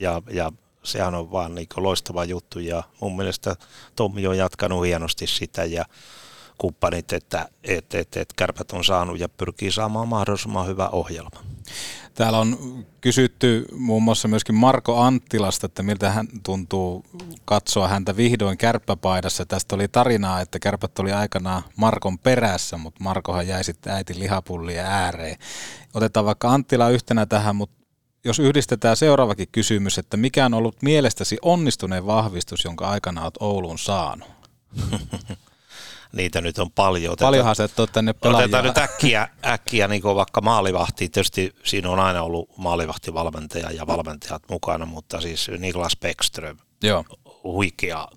[0.00, 3.56] Ja, ja sehän on vaan niin loistava juttu ja mun mielestä
[3.96, 5.84] Tommi on jatkanut hienosti sitä ja
[6.58, 11.40] kumppanit, että et, et, et kärpät on saanut ja pyrkii saamaan mahdollisimman hyvä ohjelma.
[12.14, 17.04] Täällä on kysytty muun muassa myöskin Marko Anttilasta, että miltä hän tuntuu
[17.44, 19.46] katsoa häntä vihdoin kärppäpaidassa.
[19.46, 24.84] Tästä oli tarinaa, että kärpät oli aikanaan Markon perässä, mutta Markohan jäi sitten äiti lihapullia
[24.84, 25.36] ääreen.
[25.94, 27.76] Otetaan vaikka Anttila yhtenä tähän, mutta
[28.24, 33.78] jos yhdistetään seuraavakin kysymys, että mikä on ollut mielestäsi onnistuneen vahvistus, jonka aikana olet Ouluun
[33.78, 34.28] saanut?
[36.12, 37.16] niitä nyt on paljon.
[37.20, 38.44] Paljonhan se on tänne pelaajia.
[38.44, 41.08] Otetaan nyt äkkiä, äkkiä niin kuin vaikka maalivahti.
[41.08, 47.04] Tietysti siinä on aina ollut maalivahtivalmentaja ja valmentajat mukana, mutta siis Niklas Beckström, Joo.
[47.44, 48.08] huikea,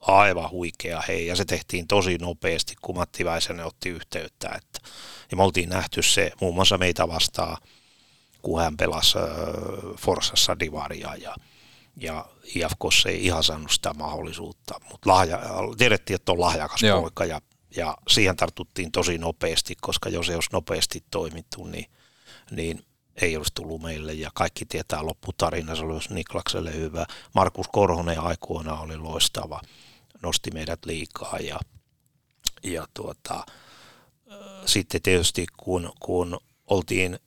[0.00, 4.80] aivan huikea hei, ja se tehtiin tosi nopeasti, kun Matti Väisänen otti yhteyttä, että,
[5.30, 7.56] ja me oltiin nähty se muun muassa meitä vastaan,
[8.42, 9.24] kun hän pelasi äh,
[9.96, 11.34] Forsassa Divaria, ja
[11.98, 15.38] ja IFKssa ei ihan saanut sitä mahdollisuutta, mutta lahja,
[15.78, 17.00] tiedettiin, että on lahjakas Joo.
[17.00, 17.40] poika ja,
[17.76, 21.86] ja siihen tartuttiin tosi nopeasti, koska jos ei olisi nopeasti toimittu, niin,
[22.50, 22.86] niin
[23.22, 27.06] ei olisi tullut meille ja kaikki tietää lopputarina, se olisi Niklakselle hyvä.
[27.34, 29.60] Markus Korhonen aikoina oli loistava,
[30.22, 31.60] nosti meidät liikaa ja,
[32.62, 33.46] ja tuota,
[34.66, 37.18] sitten tietysti kun, kun oltiin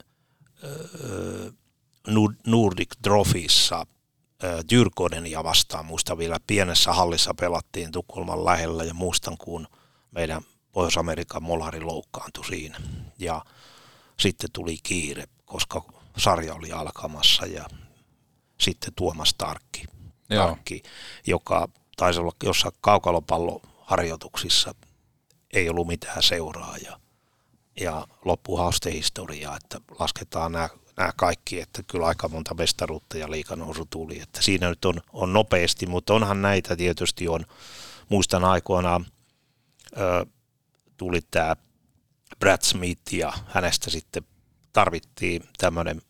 [2.48, 3.86] Nordic Trophyssa
[5.28, 5.86] ja vastaan.
[5.86, 9.68] Muistan vielä pienessä hallissa pelattiin Tukholman lähellä ja muistan, kun
[10.12, 12.82] meidän Pohjois-Amerikan molari loukkaantui siinä.
[13.20, 13.46] Ja
[14.20, 15.82] sitten tuli kiire, koska
[16.18, 17.66] sarja oli alkamassa ja
[18.60, 19.84] sitten Tuomas Tarkki,
[20.30, 20.84] Tarkki
[21.28, 24.76] joka taisi olla jossain kaukalopalloharjoituksissa,
[25.54, 27.00] ei ollut mitään seuraa ja,
[27.80, 28.58] ja loppu
[28.94, 34.20] historiaa, että lasketaan nämä nämä kaikki, että kyllä aika monta mestaruutta ja liikanousu tuli.
[34.20, 37.46] Että siinä nyt on, on nopeasti, mutta onhan näitä tietysti on.
[38.10, 39.06] Muistan aikoinaan
[39.98, 40.26] ö,
[40.98, 41.56] tuli tämä
[42.40, 44.24] Brad Smith ja hänestä sitten
[44.74, 46.02] tarvittiin tämmöinen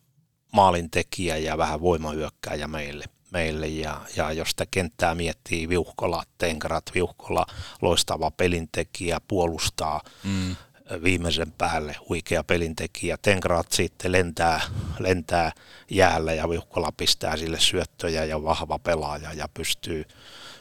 [0.53, 7.45] maalintekijä ja vähän voimahyökkääjä meille, meille ja, ja jos sitä kenttää miettii, Viuhkola, Tenkarat, Viuhkola,
[7.81, 10.55] loistava pelintekijä, puolustaa mm.
[11.03, 13.17] Viimeisen päälle, huikea pelintekijä.
[13.21, 14.61] Tenkrat sitten lentää,
[14.99, 15.51] lentää
[15.89, 20.05] jäällä ja Viuhkola pistää sille syöttöjä ja vahva pelaaja ja pystyy,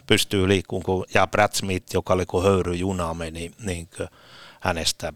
[0.07, 1.05] pystyy liikkumaan.
[1.15, 3.89] Ja Brad Smith, joka oli kuin höyryjuna meni, niin
[4.61, 5.13] hänestä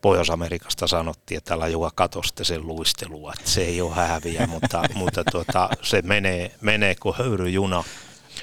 [0.00, 5.24] Pohjois-Amerikasta sanottiin, että älä joka katoste sen luistelua, että se ei ole häviä, mutta, mutta
[5.24, 7.84] tuota, se menee, menee kuin höyryjuna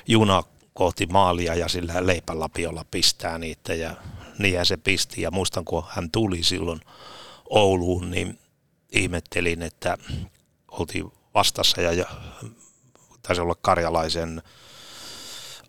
[0.07, 3.95] juna kohti maalia ja sillä leipälapiolla pistää niitä ja
[4.39, 5.21] niin se pisti.
[5.21, 6.81] Ja muistan, kun hän tuli silloin
[7.49, 8.39] Ouluun, niin
[8.91, 9.97] ihmettelin, että
[10.71, 12.05] oltiin vastassa ja, ja
[13.21, 14.41] taisi olla karjalaisen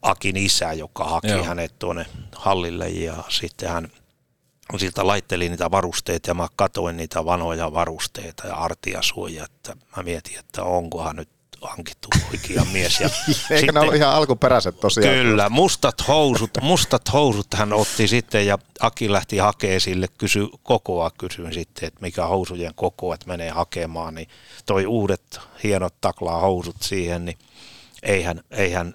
[0.02, 1.44] Akin isä, joka haki Joo.
[1.44, 3.88] hänet tuonne hallille ja sitten hän–
[4.76, 10.38] siltä laitteli niitä varusteita ja mä katoin niitä vanoja varusteita ja artiasuoja, että mä mietin,
[10.38, 11.28] että onkohan nyt
[11.68, 13.00] hankittu oikea mies.
[13.00, 15.14] Ja Eikö sitten, ne ollut ihan alkuperäiset tosiaan?
[15.14, 21.10] Kyllä, mustat housut, mustat housut hän otti sitten ja Aki lähti hakemaan sille, kysy kokoa,
[21.18, 24.28] kysyin sitten, että mikä housujen koko, että menee hakemaan, niin
[24.66, 27.38] toi uudet hienot taklaa housut siihen, niin
[28.04, 28.94] eihän, eihän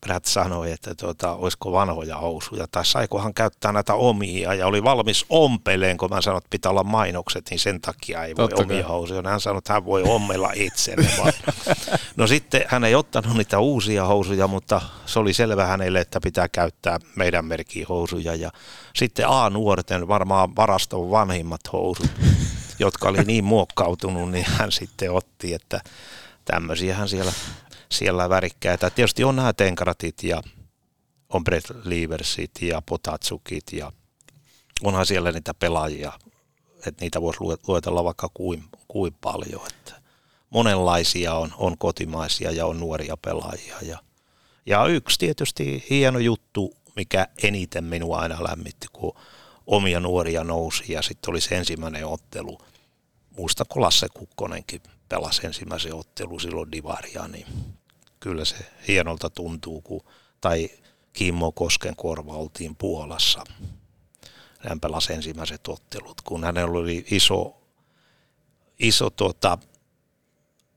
[0.00, 5.26] Brad sanoi, että tuota, olisiko vanhoja housuja tai saikohan käyttää näitä omia ja oli valmis
[5.28, 8.86] ompeleen, kun mä sanoin, että pitää olla mainokset, niin sen takia ei voi Totta omia
[8.88, 9.22] housuja.
[9.24, 11.10] Hän sanoi, että hän voi ommella itselle.
[12.16, 16.48] no sitten hän ei ottanut niitä uusia housuja, mutta se oli selvä hänelle, että pitää
[16.48, 18.50] käyttää meidän merkin housuja ja
[18.96, 22.10] sitten A-nuorten varmaan varaston vanhimmat housut,
[22.78, 25.80] jotka oli niin muokkautunut, niin hän sitten otti, että
[26.44, 27.32] tämmöisiähän siellä
[27.92, 28.90] siellä värikkäitä.
[28.90, 30.42] Tietysti on nämä tenkaratit ja
[31.28, 33.92] on Brett Leversit ja Potatsukit ja
[34.82, 36.12] onhan siellä niitä pelaajia,
[36.86, 39.60] että niitä voisi luetella vaikka kuin, kuin paljon.
[39.66, 40.02] Että
[40.50, 43.76] monenlaisia on, on kotimaisia ja on nuoria pelaajia.
[43.82, 43.98] Ja,
[44.66, 49.16] ja yksi tietysti hieno juttu, mikä eniten minua aina lämmitti, kun
[49.66, 52.58] omia nuoria nousi ja sitten oli se ensimmäinen ottelu.
[53.36, 57.46] Muista, kun Lasse Kukkonenkin pelasi ensimmäisen ottelu silloin Divaria, niin
[58.22, 58.56] kyllä se
[58.88, 60.04] hienolta tuntuu, kun,
[60.40, 60.70] tai
[61.12, 63.44] Kimmo Kosken korva oltiin Puolassa.
[64.58, 67.62] Hän pelasi ensimmäiset ottelut, kun hänellä oli iso,
[68.78, 69.58] iso tuota,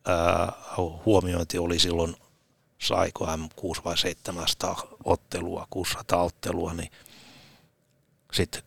[0.05, 0.53] ää,
[1.05, 2.15] huomiointi oli silloin,
[2.81, 6.91] saiko hän 6 vai 700 ottelua, 600 ottelua, niin
[8.33, 8.63] sitten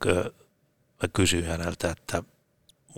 [1.13, 2.23] kysyin häneltä, että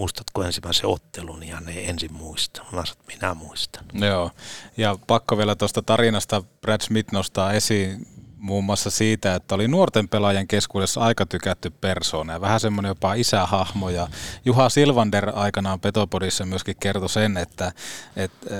[0.00, 2.62] muistatko ensimmäisen ottelun, ja ne ensin muista.
[2.62, 3.84] Mä sanoin, minä muistan.
[3.92, 4.30] Joo,
[4.76, 10.08] ja pakko vielä tuosta tarinasta Brad Smith nostaa esiin muun muassa siitä, että oli nuorten
[10.08, 13.90] pelaajien keskuudessa aika tykätty persoona ja vähän semmoinen jopa isähahmo.
[13.90, 14.08] Ja
[14.44, 17.72] Juha Silvander aikanaan Petopodissa myöskin kertoi sen, että,
[18.16, 18.56] että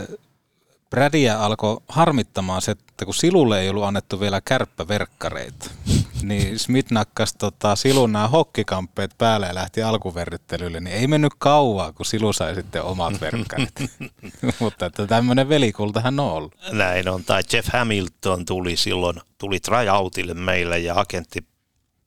[0.90, 5.70] Bradia alkoi harmittamaan se, että kun Silulle ei ollut annettu vielä kärppäverkkareita,
[6.22, 11.92] niin Smith nakkasi tota, Silun nämä hokkikamppeet päälle ja lähti alkuverryttelylle, niin ei mennyt kauaa,
[11.92, 13.74] kun Silu sai sitten omat verkkarit.
[14.60, 16.54] Mutta että tämmöinen velikultahan on ollut.
[16.72, 21.46] Näin on, tai Jeff Hamilton tuli silloin, tuli tryoutille meille ja agentti,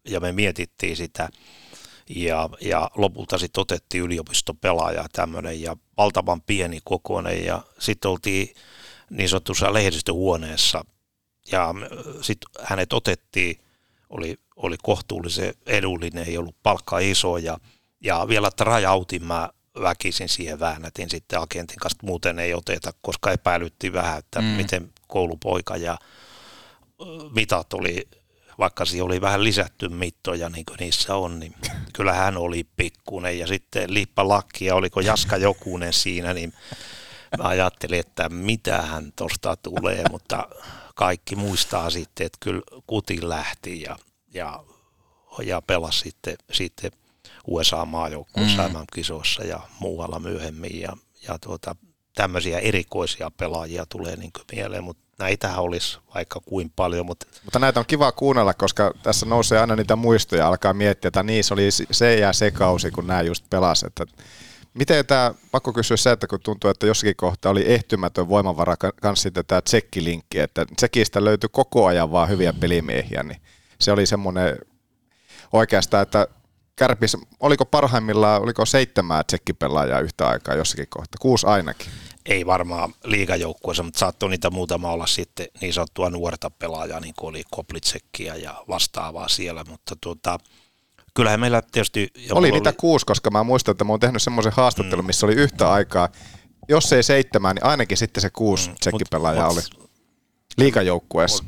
[0.08, 1.30] ja me mietittiin sitä,
[2.10, 8.56] ja, ja lopulta sitten otettiin yliopistopelaaja tämmöinen ja valtavan pieni kokoinen ja sitten oltiin
[9.10, 10.86] niin sanotussa lehdistöhuoneessa
[11.52, 11.74] ja
[12.22, 13.60] sitten hänet otettiin,
[14.10, 17.58] oli, oli kohtuullisen edullinen, ei ollut palkka iso ja,
[18.02, 19.50] ja vielä trajautin mä
[19.82, 24.48] väkisin siihen väännätin sitten agentin kanssa, muuten ei oteta, koska epäilytti vähän, että mm.
[24.48, 25.98] miten koulupoika ja
[27.36, 28.08] mitat oli,
[28.60, 31.56] vaikka siinä oli vähän lisätty mittoja niin kuin niissä on, niin
[31.94, 36.54] kyllä hän oli pikkunen ja sitten Liippa Lakki ja oliko Jaska Jokunen siinä, niin
[37.38, 40.48] mä ajattelin, että mitä hän tuosta tulee, mutta
[40.96, 43.98] kaikki muistaa sitten, että kyllä Kuti lähti ja,
[44.34, 44.64] ja,
[45.44, 46.92] ja pelasi sitten, sitten
[47.48, 48.86] USA-maajoukkueessa mm.
[48.94, 50.80] kisoissa ja muualla myöhemmin.
[50.82, 51.76] Ja, ja tuota,
[52.16, 57.06] tämmöisiä erikoisia pelaajia tulee niin mieleen, mutta näitä olisi vaikka kuin paljon.
[57.06, 57.26] Mutta...
[57.44, 61.54] mutta näitä on kiva kuunnella, koska tässä nousee aina niitä muistoja, alkaa miettiä, että se
[61.54, 64.00] oli se ja se kausi, kun nämä just pelasivat.
[64.00, 64.24] Että
[64.74, 69.24] Miten tämä, pakko kysyä se, että kun tuntuu, että jossakin kohtaa oli ehtymätön voimavara kanssa
[69.24, 73.42] sitten tämä tsekkilinkki, että tsekistä löytyi koko ajan vaan hyviä pelimiehiä, niin
[73.80, 74.58] se oli semmoinen
[75.54, 76.28] oikeastaan, että
[76.76, 81.88] Kärpis, oliko parhaimmillaan, oliko seitsemää tsekkipelaajaa yhtä aikaa jossakin kohtaa, kuusi ainakin?
[82.26, 87.30] Ei varmaan liigajoukkueessa, mutta saattoi niitä muutama olla sitten niin sanottua nuorta pelaajaa, niin kuin
[87.30, 90.38] oli Koplitsekkiä ja vastaavaa siellä, mutta tuota,
[91.14, 92.10] kyllähän meillä tietysti...
[92.32, 92.76] Oli niitä oli...
[92.80, 95.08] kuusi, koska mä muistan, että mä oon tehnyt semmoisen haastattelun, mm.
[95.08, 96.10] missä oli yhtä aikaa
[96.70, 99.62] jos ei seitsemän, niin ainakin sitten se kuusi mm, tsekkipelaajaa oli
[100.58, 101.44] liikajoukkueessa.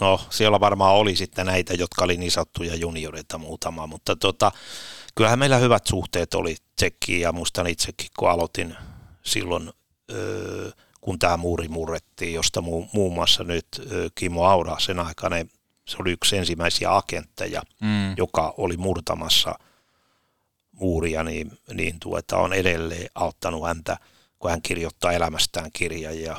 [0.00, 4.52] No, siellä varmaan oli sitten näitä, jotka oli niin sattuja junioreita muutama, mutta tota,
[5.14, 8.76] kyllähän meillä hyvät suhteet oli tsekkiin ja muistan itsekin, kun aloitin
[9.22, 9.70] silloin,
[11.00, 13.66] kun tämä muuri murrettiin, josta mu- muun muassa nyt
[14.14, 15.36] Kimmo Aura sen aikana,
[15.88, 18.16] se oli yksi ensimmäisiä agentteja, mm.
[18.16, 19.54] joka oli murtamassa
[20.72, 23.96] muuria, niin, niin tuota, on edelleen auttanut häntä,
[24.38, 26.36] kun hän kirjoittaa elämästään kirjan ja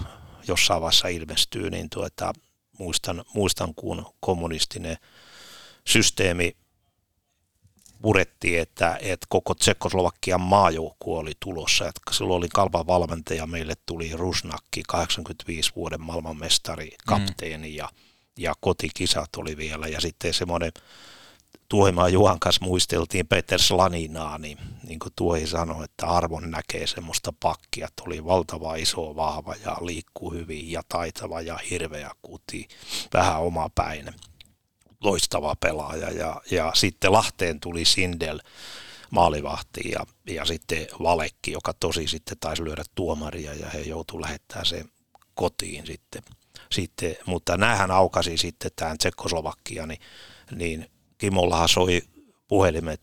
[0.48, 2.34] jossain vaiheessa ilmestyy, niin tuota,
[2.80, 4.98] muistan, muistan, kun kommunistinen
[5.88, 6.56] systeemi
[8.02, 11.88] purettiin, että, että koko Tsekoslovakian maajoukkue oli tulossa.
[11.88, 16.96] Että silloin oli kalpan valmentaja, meille tuli Rusnakki, 85 vuoden maailmanmestari, mm.
[17.08, 17.76] kapteeni mm.
[17.76, 17.90] ja,
[18.38, 19.88] ja kotikisat oli vielä.
[19.88, 20.72] Ja sitten semmoinen
[21.72, 27.34] Tuohimaa Juhan kanssa muisteltiin Peter Slaninaa, niin, niin kuin Tuohi sanoi, että arvon näkee semmoista
[27.40, 32.68] pakkia, että oli valtava iso, vahva ja liikkuu hyvin ja taitava ja hirveä kuti,
[33.14, 34.14] vähän omapäinen,
[35.04, 36.10] loistava pelaaja.
[36.10, 38.40] Ja, ja sitten Lahteen tuli Sindel
[39.10, 44.66] maalivahti ja, ja sitten Valekki, joka tosi sitten taisi lyödä tuomaria ja he joutuivat lähettämään
[44.66, 44.90] sen
[45.34, 46.22] kotiin sitten.
[46.72, 50.00] sitten mutta näähän aukasi sitten tämän Tsekkoslovakia, niin,
[50.56, 52.02] niin Kimollahan soi
[52.48, 53.02] puhelimet,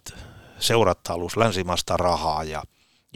[0.59, 2.63] seurat halus länsimaista rahaa ja,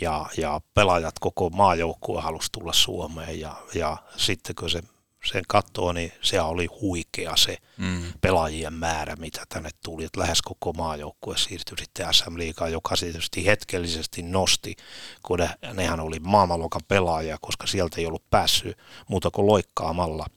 [0.00, 4.82] ja, ja pelaajat koko maajoukkue halusi tulla Suomeen ja, ja sitten kun se
[5.24, 8.12] sen katsoo, niin se oli huikea se mm.
[8.20, 10.04] pelaajien määrä, mitä tänne tuli.
[10.04, 14.76] Että lähes koko maajoukkue siirtyi sitten SM Liigaan, joka tietysti hetkellisesti nosti,
[15.22, 20.26] kun ne, nehän oli maailmanluokan pelaajia, koska sieltä ei ollut päässyt muuta kuin loikkaamalla–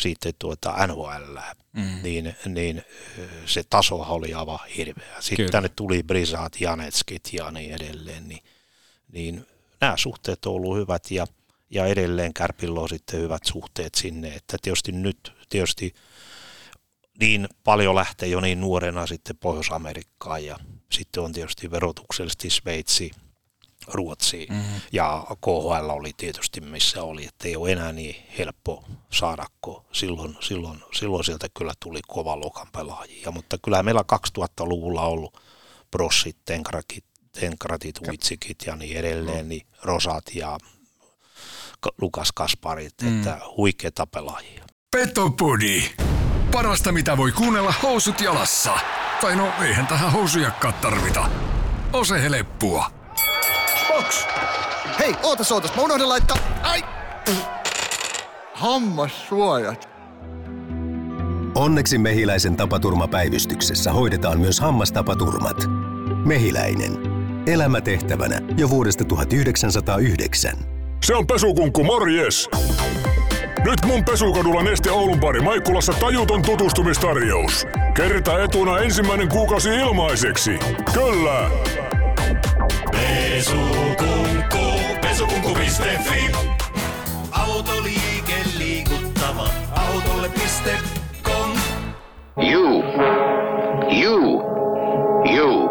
[0.00, 1.38] sitten tuota NHL,
[1.72, 2.02] mm.
[2.02, 2.82] niin, niin
[3.46, 5.16] se taso oli aivan hirveä.
[5.20, 5.50] Sitten Kyllä.
[5.50, 8.42] tänne tuli Brizat, Janetskit ja niin edelleen, niin,
[9.12, 9.46] niin
[9.80, 11.26] nämä suhteet on ollut hyvät ja,
[11.72, 15.94] ja edelleen Kärpillä on sitten hyvät suhteet sinne, että tietysti nyt tietysti
[17.20, 20.58] niin paljon lähtee jo niin nuorena sitten Pohjois-Amerikkaan ja
[20.92, 23.10] sitten on tietysti verotuksellisesti Sveitsi,
[23.86, 24.52] Ruotsiin.
[24.52, 24.80] Mm-hmm.
[24.92, 30.36] Ja KHL oli tietysti missä oli, että ei ole enää niin helppo saada, kun silloin,
[30.40, 33.30] silloin, silloin sieltä kyllä tuli kova luokan pelaajia.
[33.30, 34.04] Mutta kyllä meillä
[34.38, 35.40] 2000-luvulla on ollut
[35.90, 37.04] brossit, tenkratit,
[37.40, 40.58] tenkratit uitsikit ja niin edelleen, niin Rosat ja
[42.00, 43.18] Lukas Kasparit, mm.
[43.18, 44.64] että huikeita pelaajia.
[44.96, 45.82] Petopodi.
[46.52, 48.72] Parasta mitä voi kuunnella housut jalassa.
[49.20, 51.30] Tai no eihän tähän housujakkaan tarvita.
[51.92, 52.90] Ose heleppua.
[53.88, 54.26] Box!
[54.98, 56.36] Hei, ootas ootas, mä unohdin laittaa...
[56.62, 56.82] Ai!
[58.54, 59.88] Hammassuojat.
[61.54, 65.56] Onneksi Mehiläisen tapaturmapäivystyksessä hoidetaan myös hammastapaturmat.
[66.24, 66.98] Mehiläinen.
[67.46, 70.71] Elämätehtävänä jo vuodesta 1909.
[71.12, 72.48] Se on pesukunkku, morjes!
[73.64, 77.66] Nyt mun pesukadulla Neste Oulun pari Maikkulassa tajuton tutustumistarjous.
[77.94, 80.58] Kerta etuna ensimmäinen kuukausi ilmaiseksi.
[80.94, 81.50] Kyllä!
[82.90, 86.30] Pesukunku, pesukunku.fi.
[87.30, 91.50] Autoliike liikuttava, autolle.com.
[92.52, 92.82] You,
[94.02, 94.42] you,
[95.36, 95.68] you.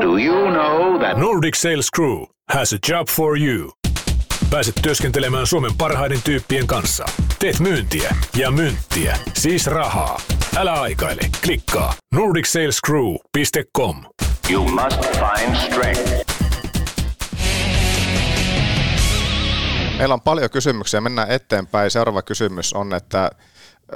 [0.00, 3.72] Do you know that Nordic Sales Crew has a job for you.
[4.50, 7.04] Pääset työskentelemään Suomen parhaiden tyyppien kanssa.
[7.38, 10.20] Teet myyntiä ja myyntiä, siis rahaa.
[10.56, 14.04] Älä aikaile, klikkaa nordicsalescrew.com.
[14.50, 16.30] you must find strength?
[19.98, 21.90] Meillä on paljon kysymyksiä, mennään eteenpäin.
[21.90, 23.30] Seuraava kysymys on, että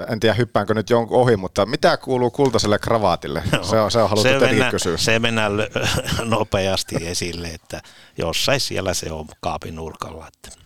[0.09, 3.43] en tiedä hyppäänkö nyt jonkun ohi, mutta mitä kuuluu kultaiselle kravaatille?
[3.63, 4.97] Se on, se on haluttu se mennä, kysyä.
[4.97, 5.53] Se mennään
[6.25, 7.83] nopeasti esille, että
[8.19, 10.29] jossain siellä se on kaapin nurkalla.
[10.29, 10.59] Että.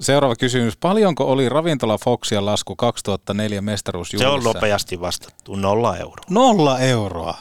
[0.00, 0.76] Seuraava kysymys.
[0.76, 4.30] Paljonko oli Ravintola Foxia lasku 2004 mestaruusjuhlissa?
[4.30, 5.56] Se on nopeasti vastattu.
[5.56, 6.24] Nolla euroa.
[6.30, 7.34] Nolla euroa.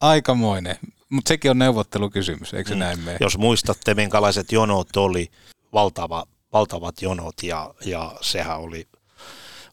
[0.00, 0.76] Aikamoinen.
[1.08, 2.78] Mutta sekin on neuvottelukysymys, eikö se mm.
[2.78, 3.16] näin mene?
[3.20, 5.30] Jos muistatte, minkälaiset jonot oli,
[5.72, 8.88] valtava, valtavat jonot, ja, ja sehän oli,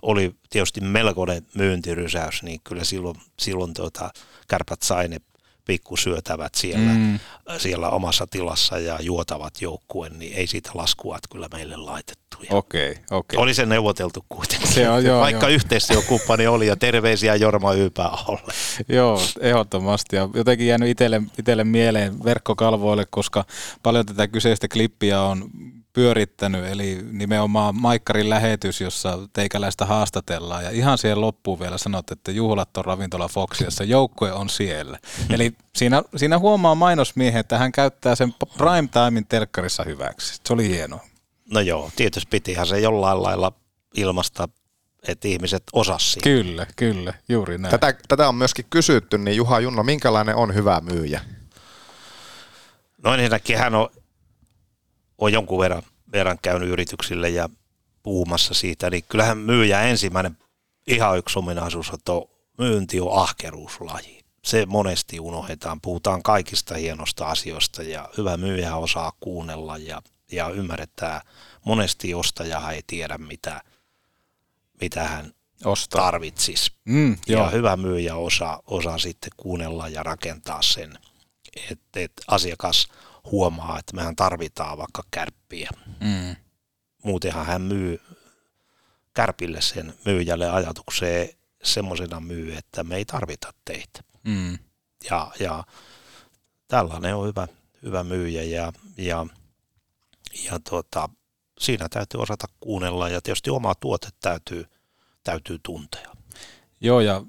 [0.01, 4.11] oli tietysti melkoinen myyntirysäys, niin kyllä silloin, silloin tuota,
[4.47, 5.21] kärpät sai ne
[5.69, 7.19] pikkusyötävät siellä, mm.
[7.57, 12.37] siellä omassa tilassa ja juotavat joukkueen, niin ei siitä laskua kyllä meille laitettu.
[12.49, 13.39] Okei, okay, okay.
[13.39, 14.67] Oli se neuvoteltu kuitenkin.
[14.67, 15.55] Se on, joo, Vaikka joo.
[15.55, 18.53] yhteistyökumppani oli ja terveisiä Jorma Ypäaholle.
[18.97, 20.15] joo, ehdottomasti.
[20.15, 23.45] Ja jotenkin jäänyt itselle, itselle mieleen verkkokalvoille, koska
[23.83, 25.49] paljon tätä kyseistä klippiä on
[25.93, 32.31] pyörittänyt, eli nimenomaan Maikkarin lähetys, jossa teikäläistä haastatellaan, ja ihan siihen loppuun vielä sanot, että
[32.31, 34.99] juhlat on ravintola Foxiassa, joukkue on siellä.
[35.29, 40.41] Eli siinä, siinä huomaa mainosmiehen, että hän käyttää sen prime timein telkkarissa hyväksi.
[40.45, 41.03] Se oli hienoa.
[41.51, 43.51] No joo, tietysti pitihän se jollain lailla
[43.95, 44.49] ilmasta,
[45.07, 46.23] että ihmiset osasivat.
[46.23, 47.71] Kyllä, kyllä, juuri näin.
[47.71, 51.21] Tätä, tätä on myöskin kysytty, niin Juha Junno, minkälainen on hyvä myyjä?
[53.03, 53.89] No ensinnäkin hän on,
[55.19, 57.49] on jonkun verran, verran käynyt yrityksille ja
[58.03, 60.37] puhumassa siitä, niin kyllähän myyjä ensimmäinen
[60.87, 62.25] ihan yksi ominaisuus, on,
[62.57, 64.19] myynti on ahkeruuslaji.
[64.45, 70.01] Se monesti unohdetaan, puhutaan kaikista hienosta asioista ja hyvä myyjä osaa kuunnella ja,
[70.31, 71.21] ja ymmärretään.
[71.65, 73.61] Monesti ostaja ei tiedä, mitä,
[74.81, 75.33] mitä hän
[75.65, 76.01] Ostaa.
[76.01, 76.71] tarvitsisi.
[76.85, 77.51] Mm, ja joo.
[77.51, 80.99] hyvä myyjä osaa, osaa sitten kuunnella ja rakentaa sen,
[81.71, 82.87] että et asiakas
[83.31, 85.69] huomaa, että mehän tarvitaan vaikka kärppiä.
[85.99, 86.35] Mm.
[87.03, 88.01] Muutenhan hän myy
[89.13, 91.29] kärpille sen myyjälle ajatukseen
[91.63, 94.03] semmoisena myy, että me ei tarvita teitä.
[94.23, 94.57] Mm.
[95.09, 95.63] Ja, ja
[96.67, 97.47] tällainen on hyvä,
[97.83, 99.25] hyvä myyjä ja, ja,
[100.45, 101.09] ja tuota,
[101.59, 104.65] siinä täytyy osata kuunnella ja tietysti oma tuote täytyy,
[105.23, 106.15] täytyy tuntea.
[106.81, 107.23] Joo, ja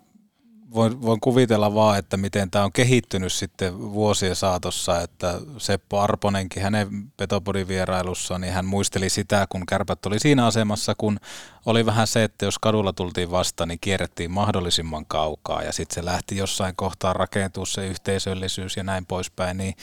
[0.74, 6.62] voin, voin kuvitella vaan, että miten tämä on kehittynyt sitten vuosien saatossa, että Seppo Arponenkin
[6.62, 11.20] hänen Petopodin vierailussa, niin hän muisteli sitä, kun kärpät oli siinä asemassa, kun
[11.66, 16.04] oli vähän se, että jos kadulla tultiin vastaan, niin kierrettiin mahdollisimman kaukaa, ja sitten se
[16.04, 19.74] lähti jossain kohtaa rakentua se yhteisöllisyys ja näin poispäin, niin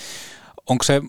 [0.70, 1.02] onko se,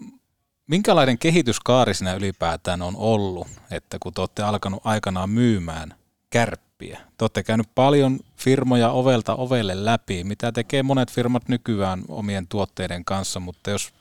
[0.66, 5.94] minkälainen kehityskaari siinä ylipäätään on ollut, että kun te olette alkanut aikanaan myymään
[6.30, 12.46] kärppiä, te olette käynyt paljon firmoja ovelta ovelle läpi, mitä tekee monet firmat nykyään omien
[12.48, 13.92] tuotteiden kanssa, mutta jos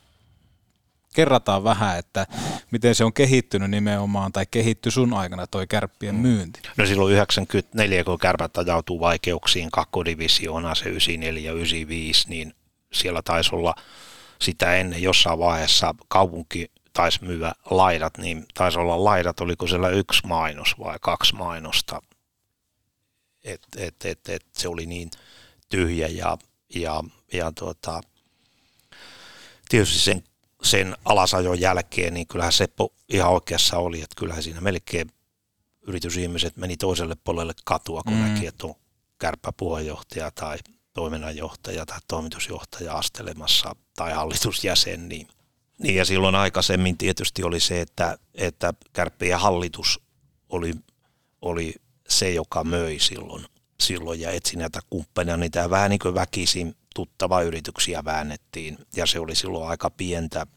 [1.15, 2.27] kerrataan vähän, että
[2.71, 6.59] miten se on kehittynyt nimenomaan tai kehitty sun aikana toi kärppien myynti.
[6.77, 10.93] No silloin 94, kun kärpät ajautuu vaikeuksiin kakkodivisioona, se 94-95,
[12.27, 12.53] niin
[12.93, 13.75] siellä taisi olla
[14.41, 20.27] sitä ennen jossain vaiheessa kaupunki taisi myyä laidat, niin taisi olla laidat, oliko siellä yksi
[20.27, 22.01] mainos vai kaksi mainosta.
[23.47, 25.11] Et, et, et, et, se oli niin
[25.69, 26.37] tyhjä ja,
[26.75, 28.01] ja, ja tuota,
[29.69, 30.23] tietysti sen,
[30.63, 35.11] sen alasajon jälkeen, niin kyllähän Seppo ihan oikeassa oli, että kyllähän siinä melkein
[35.87, 38.19] yritysihmiset meni toiselle puolelle katua, kun Mm.
[38.19, 38.25] mm.
[38.25, 38.75] näki, että on
[39.19, 40.57] kärppäpuheenjohtaja tai
[40.93, 45.27] toiminnanjohtaja tai toimitusjohtaja astelemassa tai hallitusjäsen, niin
[45.79, 49.99] niin ja silloin aikaisemmin tietysti oli se, että, että kärppien hallitus
[50.49, 50.73] oli,
[51.41, 51.75] oli
[52.09, 53.45] se, joka möi silloin,
[53.79, 59.05] silloin ja etsi näitä kumppaneja, niin tämä vähän niin kuin väkisin tuttava yrityksiä väännettiin ja
[59.05, 60.47] se oli silloin aika pientä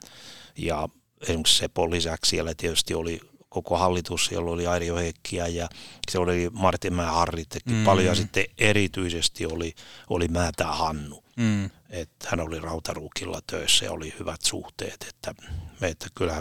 [0.59, 0.88] ja
[1.22, 5.68] esimerkiksi Sepon lisäksi siellä tietysti oli koko hallitus, siellä oli Airio Heikkiä ja
[6.11, 7.76] se oli Martin Mää Harri teki Mm.
[7.76, 7.84] mm.
[7.84, 9.74] paljon ja sitten erityisesti oli,
[10.11, 11.70] oli Määtä Hannu Mm.
[11.90, 15.34] että hän oli Rautaruukilla töissä ja oli hyvät suhteet, että,
[15.82, 16.40] että kyllä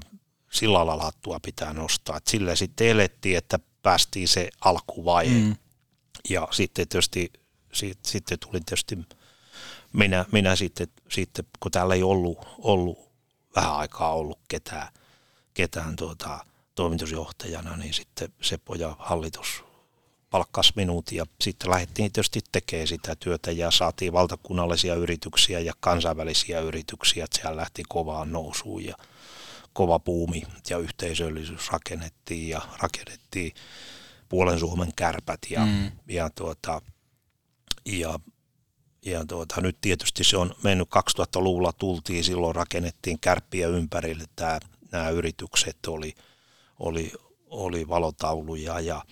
[0.52, 2.18] sillä lailla hattua pitää nostaa.
[2.18, 5.40] Et sillä sitten elettiin, että päästiin se alkuvaihe.
[5.40, 5.56] Mm.
[6.30, 7.32] Ja sitten tietysti
[7.74, 8.98] sit, sitten tuli tietysti
[9.94, 13.10] minä, minä sitten, sitten, kun täällä ei ollut, ollut
[13.56, 14.88] vähän aikaa ollut ketään,
[15.54, 19.64] ketään tuota, toimitusjohtajana, niin sitten Seppo ja hallitus
[20.30, 26.60] palkkas minut ja sitten lähdettiin tietysti tekemään sitä työtä ja saatiin valtakunnallisia yrityksiä ja kansainvälisiä
[26.60, 28.96] yrityksiä, että siellä lähti kovaan nousuun ja
[29.74, 33.52] kova puumi ja yhteisöllisyys rakennettiin ja rakennettiin
[34.30, 35.92] puolen Suomen kärpät ja, Mm.
[36.08, 36.82] ja, tuota,
[37.86, 38.20] ja,
[39.06, 40.90] ja tuota, nyt tietysti se on mennyt
[41.20, 44.60] 2000-luvulla tultiin, silloin rakennettiin kärppiä ympärille, tämä,
[44.92, 46.16] nämä yritykset oli,
[46.80, 47.12] oli,
[47.50, 49.04] oli valotauluja ja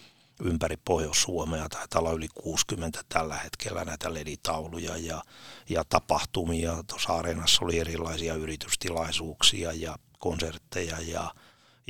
[0.43, 5.21] ympäri Pohjois-Suomea, taitaa olla yli 60 tällä hetkellä näitä leditauluja ja,
[5.69, 6.83] ja tapahtumia.
[6.87, 11.33] Tuossa areenassa oli erilaisia yritystilaisuuksia ja konsertteja ja,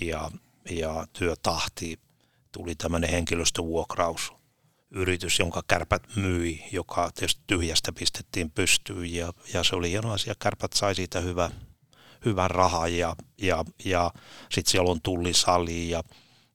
[0.02, 0.32] ja,
[0.70, 2.00] ja työtahti.
[2.52, 4.34] Tuli tämmöinen henkilöstövuokraus
[4.92, 10.34] yritys, jonka kärpät myi, joka tietysti tyhjästä pistettiin pystyyn ja, ja se oli hieno asia.
[10.40, 11.52] Kärpät sai siitä hyvä,
[12.26, 14.12] hyvän rahan ja, ja, ja
[14.52, 16.04] sitten siellä on tullisali ja,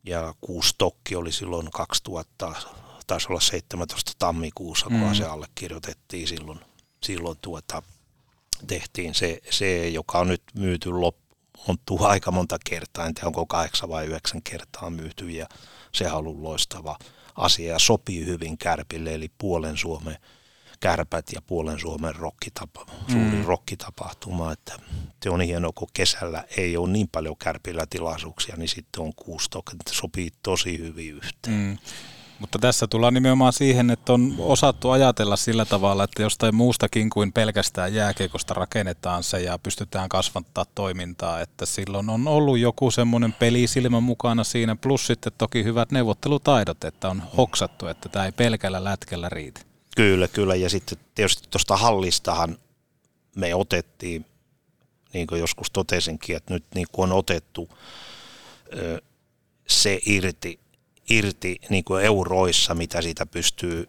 [0.07, 2.53] ja kuusi tokki oli silloin 2000,
[3.07, 5.15] taisi olla 17 tammikuussa, kun Mm.
[5.15, 6.61] se allekirjoitettiin silloin,
[7.03, 7.83] silloin tuota,
[8.67, 11.22] tehtiin se, se, joka on nyt myyty loppuun
[11.69, 15.47] on tuo aika monta kertaa, en tiedä onko kahdeksan vai yhdeksän kertaa myyty ja
[15.93, 16.99] se on ollut loistava
[17.37, 20.17] asia ja sopii hyvin kärpille, eli puolen Suomen
[20.81, 23.45] kärpät ja puolen Suomen rokkitapa, suuri Mm.
[23.45, 24.73] rokkitapahtuma, että
[25.23, 29.13] se on hienoa, kun kesällä ei ole niin paljon kärpillä tilaisuuksia, niin sitten on
[29.81, 31.57] että sopii tosi hyvin yhteen.
[31.57, 31.79] Mm.
[32.43, 37.33] Mutta tässä tullaan nimenomaan siihen, että on osattu ajatella sillä tavalla, että jostain muustakin kuin
[37.33, 44.01] pelkästään jääkiekosta rakennetaan se ja pystytään kasvattaa toimintaa, että silloin on ollut joku semmoinen pelisilmä
[44.01, 49.29] mukana siinä, plus sitten toki hyvät neuvottelutaidot, että on hoksattu, että tämä ei pelkällä lätkällä
[49.29, 49.61] riitä.
[49.97, 50.55] Kyllä, kyllä.
[50.55, 52.59] Ja sitten tietysti tuosta hallistahan
[53.37, 54.27] me otettiin,
[55.13, 57.69] niin kuin joskus totesinkin, että nyt niin kuin on otettu
[59.69, 60.62] se irti,
[61.11, 63.89] irti niin kuin euroissa, mitä siitä pystyy,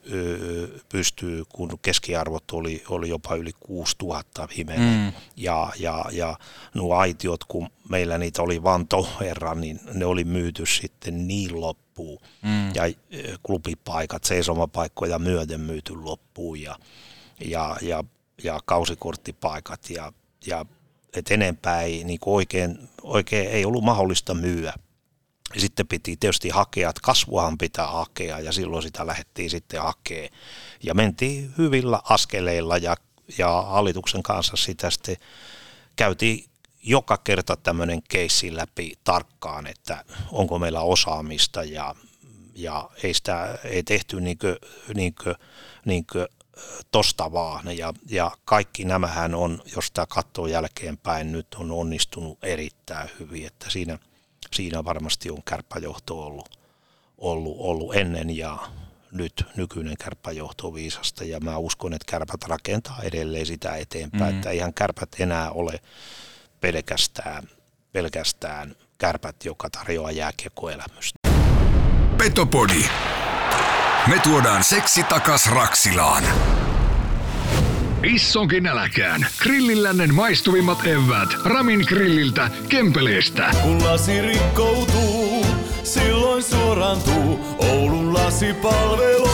[0.90, 5.00] pystyy kun keskiarvot oli, oli jopa yli 6000 himenen.
[5.00, 5.22] Mm.
[5.38, 6.38] Ja, ja, ja
[6.74, 11.62] nuo aitiot, kun meillä niitä oli vaan ton verran, niin ne oli myyty sitten niin
[11.62, 12.22] loppuun.
[12.42, 12.76] Mm.
[12.76, 12.84] Ja
[13.44, 16.76] klubipaikat, seisomapaikkoja myöten myyty loppuun ja,
[17.46, 18.04] ja, ja,
[18.44, 20.14] ja kausikorttipaikat ja,
[20.46, 20.66] ja
[21.14, 24.74] et enempää ei niin oikein, oikein ei ollut mahdollista myyä.
[25.56, 30.30] Ja sitten piti tietysti hakea, että kasvuahan pitää hakea ja silloin sitä lähdettiin sitten hakea.
[30.84, 32.96] Ja mentiin hyvillä askeleilla ja,
[33.38, 35.18] ja hallituksen kanssa sitä sitten
[35.96, 36.46] käytiin
[36.84, 41.96] joka kerta tämmöinen keissi läpi tarkkaan, että onko meillä osaamista ja,
[42.56, 44.60] ja ei sitä ei tehty niinkö,
[44.96, 45.36] niinkö,
[45.86, 46.28] niinkö
[46.92, 47.78] tosta vaan.
[47.78, 53.70] Ja, ja kaikki nämähän on, jos tämä katsoo jälkeenpäin, nyt on onnistunut erittäin hyvin, että
[53.70, 54.00] siinä,
[54.52, 56.60] siinä varmasti on kärppäjohto ollut,
[57.18, 58.58] ollut, ollut ennen ja
[59.12, 64.32] nyt nykyinen kärppäjohto on viisasta ja mä uskon, että kärpät rakentaa edelleen sitä eteenpäin, Mm.
[64.32, 64.38] mm.
[64.38, 65.80] että eihän kärpät enää ole
[66.62, 67.44] pelkästään,
[67.92, 71.20] pelkästään kärpät, joka tarjoaa jääkiekkoelämystä.
[72.18, 72.84] Petopodi.
[74.08, 76.24] Me tuodaan seksi takas Raksilaan.
[78.04, 79.26] Issonkin äläkään.
[79.44, 81.30] Grillillännen maistuvimmat evät.
[81.46, 83.50] Ramin grilliltä, Kempeleestä.
[83.62, 85.46] Kun lasi rikkoutuu,
[85.84, 89.30] silloin suorantuu Oulun lasipalvelu.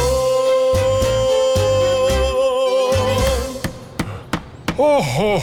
[4.77, 5.41] Oho,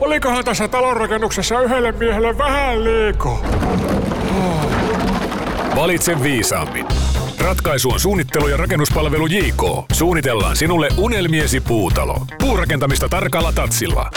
[0.00, 3.38] olikohan tässä talonrakennuksessa yhdelle miehelle vähän liikaa?
[5.76, 6.86] Valitse viisaammin.
[7.40, 9.62] Ratkaisu on suunnittelu- ja rakennuspalvelu JK.
[9.92, 12.16] Suunnitellaan sinulle unelmiesi puutalo.
[12.38, 14.10] Puurakentamista tarkalla tatsilla.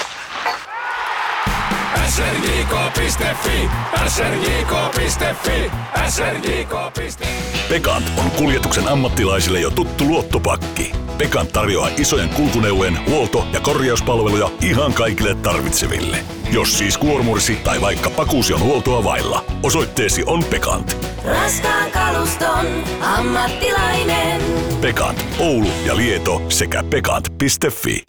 [2.07, 3.69] srjk.fi,
[4.07, 5.71] srjk.fi,
[6.09, 7.62] srjk.fi.
[7.73, 10.91] Pekant on kuljetuksen ammattilaisille jo tuttu luottopakki.
[11.17, 16.17] Pekant tarjoaa isojen kulkuneuvojen huolto- ja korjauspalveluja ihan kaikille tarvitseville.
[16.51, 20.97] Jos siis kuormursi tai vaikka pakuusi on huoltoa vailla, osoitteesi on Pekant.
[21.25, 22.65] Raskaan kaluston
[23.01, 24.41] ammattilainen.
[24.81, 28.03] Pekant, Oulu ja Lieto sekä pekant.fi.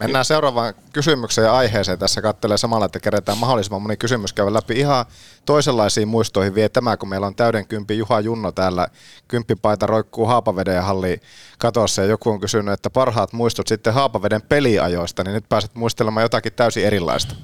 [0.00, 1.98] Mennään seuraavaan kysymykseen ja aiheeseen.
[1.98, 4.78] Tässä kattelee samalla, että kerätään mahdollisimman moni kysymys käydä läpi.
[4.78, 5.06] Ihan
[5.46, 8.88] toisenlaisiin muistoihin vie tämä, kun meillä on täyden kympi Juha Junno täällä.
[9.28, 11.20] Kymppipaita roikkuu Haapaveden halli
[11.58, 16.24] katossa ja joku on kysynyt, että parhaat muistot sitten Haapaveden peliajoista, niin nyt pääset muistelemaan
[16.24, 17.34] jotakin täysin erilaista.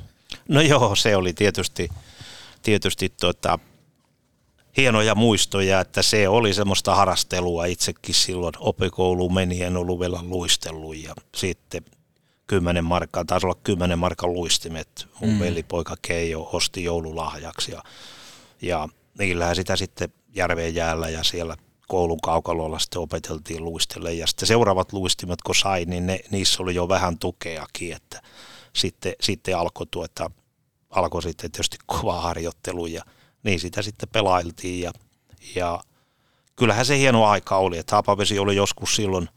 [0.48, 1.88] No joo, se oli tietysti,
[2.62, 3.58] tietysti tota,
[4.76, 7.64] hienoja muistoja, että se oli semmoista harrastelua.
[7.64, 11.84] Itsekin silloin opikouluun meni, en ollut vielä luistellut ja sitten
[12.52, 15.08] 10 markkaa, taisi olla 10 markan luistimet.
[15.20, 15.40] Mun Mm.
[15.40, 17.82] velipoika Keijo osti joululahjaksi ja,
[18.62, 18.88] ja
[19.18, 21.56] niillähän sitä sitten järven jäällä ja siellä
[21.88, 26.74] koulun kaukalolla sitten opeteltiin luistelle ja sitten seuraavat luistimet kun sai, niin ne, niissä oli
[26.74, 28.22] jo vähän tukeakin, että
[28.72, 30.30] sitten, sitten alkoi tuota,
[30.90, 33.02] alkoi sitten tietysti kova harjoittelu ja
[33.42, 34.92] niin sitä sitten pelailtiin ja,
[35.54, 35.80] ja
[36.56, 39.28] kyllähän se hieno aika oli, että Haapavesi oli joskus silloin,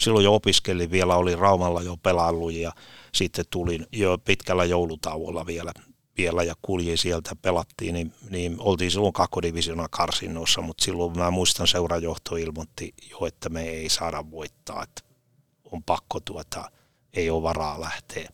[0.00, 2.72] silloin jo opiskelin, vielä oli Raumalla jo pelaillut ja
[3.14, 5.72] sitten tulin jo pitkällä joulutauolla vielä,
[6.16, 11.66] vielä ja kuljin sieltä, pelattiin, niin, niin oltiin silloin kakkodivisiona karsinnoissa, mutta silloin mä muistan
[11.66, 15.02] seurajohto ilmoitti jo, että me ei saada voittaa, että
[15.72, 16.70] on pakko tuota,
[17.12, 18.28] ei ole varaa lähteä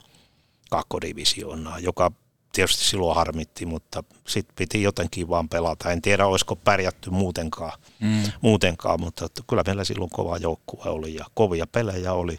[0.71, 2.13] kakkodivisioonaan, joka
[2.53, 5.93] tietysti silloin harmitti, mutta sitten piti jotenkin vaan pelata.
[5.93, 8.23] En tiedä, olisiko pärjätty muutenkaan, Mm.
[8.41, 12.39] muutenkaan mutta että kyllä meillä silloin kova joukkue oli ja kovia pelejä oli,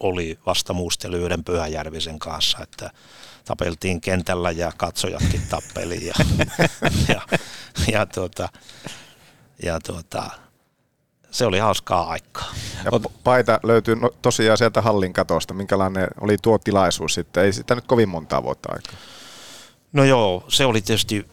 [0.00, 2.90] oli vasta muistelu yhden Pyhäjärvisen kanssa, että
[3.44, 6.14] tapeltiin kentällä ja katsojatkin tappeli ja,
[7.08, 7.22] ja,
[7.92, 8.48] ja, tuota,
[9.62, 10.30] ja tuota,
[11.30, 12.54] se oli hauskaa aikaa.
[12.84, 12.90] Ja
[13.24, 15.54] paita löytyy no, tosiaan sieltä hallin katosta.
[15.54, 17.44] Minkälainen oli tuo tilaisuus sitten?
[17.44, 18.94] Ei sitä nyt kovin montaa vuotta aikaa.
[19.92, 21.26] No joo, se oli tietysti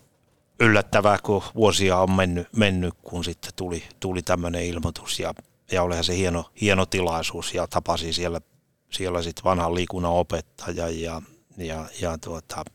[0.59, 5.33] yllättävää, kun vuosia on mennyt, mennyt kun sitten tuli, tuli tämmöinen ilmoitus ja,
[5.71, 8.41] ja olihan se hieno, hieno tilaisuus ja tapasin siellä,
[8.89, 11.21] siellä sitten vanhan liikunnan opettaja ja,
[11.57, 12.65] ja, ja tuota,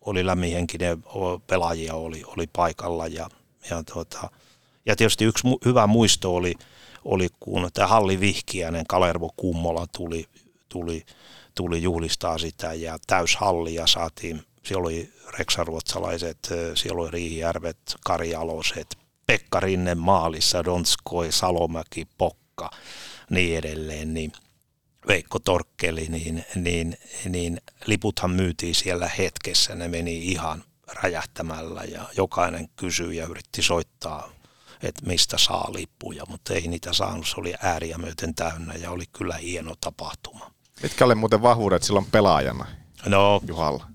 [0.00, 1.04] oli lämminhenkinen,
[1.46, 3.28] pelaajia oli, oli paikalla ja,
[3.70, 4.30] ja, tuota,
[4.86, 6.54] ja tietysti yksi mu- hyvä muisto oli,
[7.04, 10.26] oli kun tämä Halli Vihkiäinen, Kalervo Kummola tuli,
[10.68, 11.04] tuli,
[11.54, 16.38] tuli juhlistaa sitä ja täyshalli ja saatiin, siellä oli reksaruotsalaiset,
[16.74, 22.70] siellä oli Riihijärvet, Karjaloset, Pekka Rinne maalissa, Donskoi, Salomäki, Pokka,
[23.30, 24.32] niin edelleen, niin
[25.08, 26.98] Veikko Torkkeli, niin, niin,
[27.28, 30.64] niin liputhan myytiin siellä hetkessä, ne meni ihan
[31.02, 34.32] räjähtämällä ja jokainen kysyi ja yritti soittaa,
[34.82, 39.04] että mistä saa lippuja, mutta ei niitä saanut, se oli ääriä myöten täynnä ja oli
[39.12, 40.50] kyllä hieno tapahtuma.
[40.82, 42.66] Mitkä oli muuten vahvuudet silloin pelaajana
[43.06, 43.86] No, Juhalla?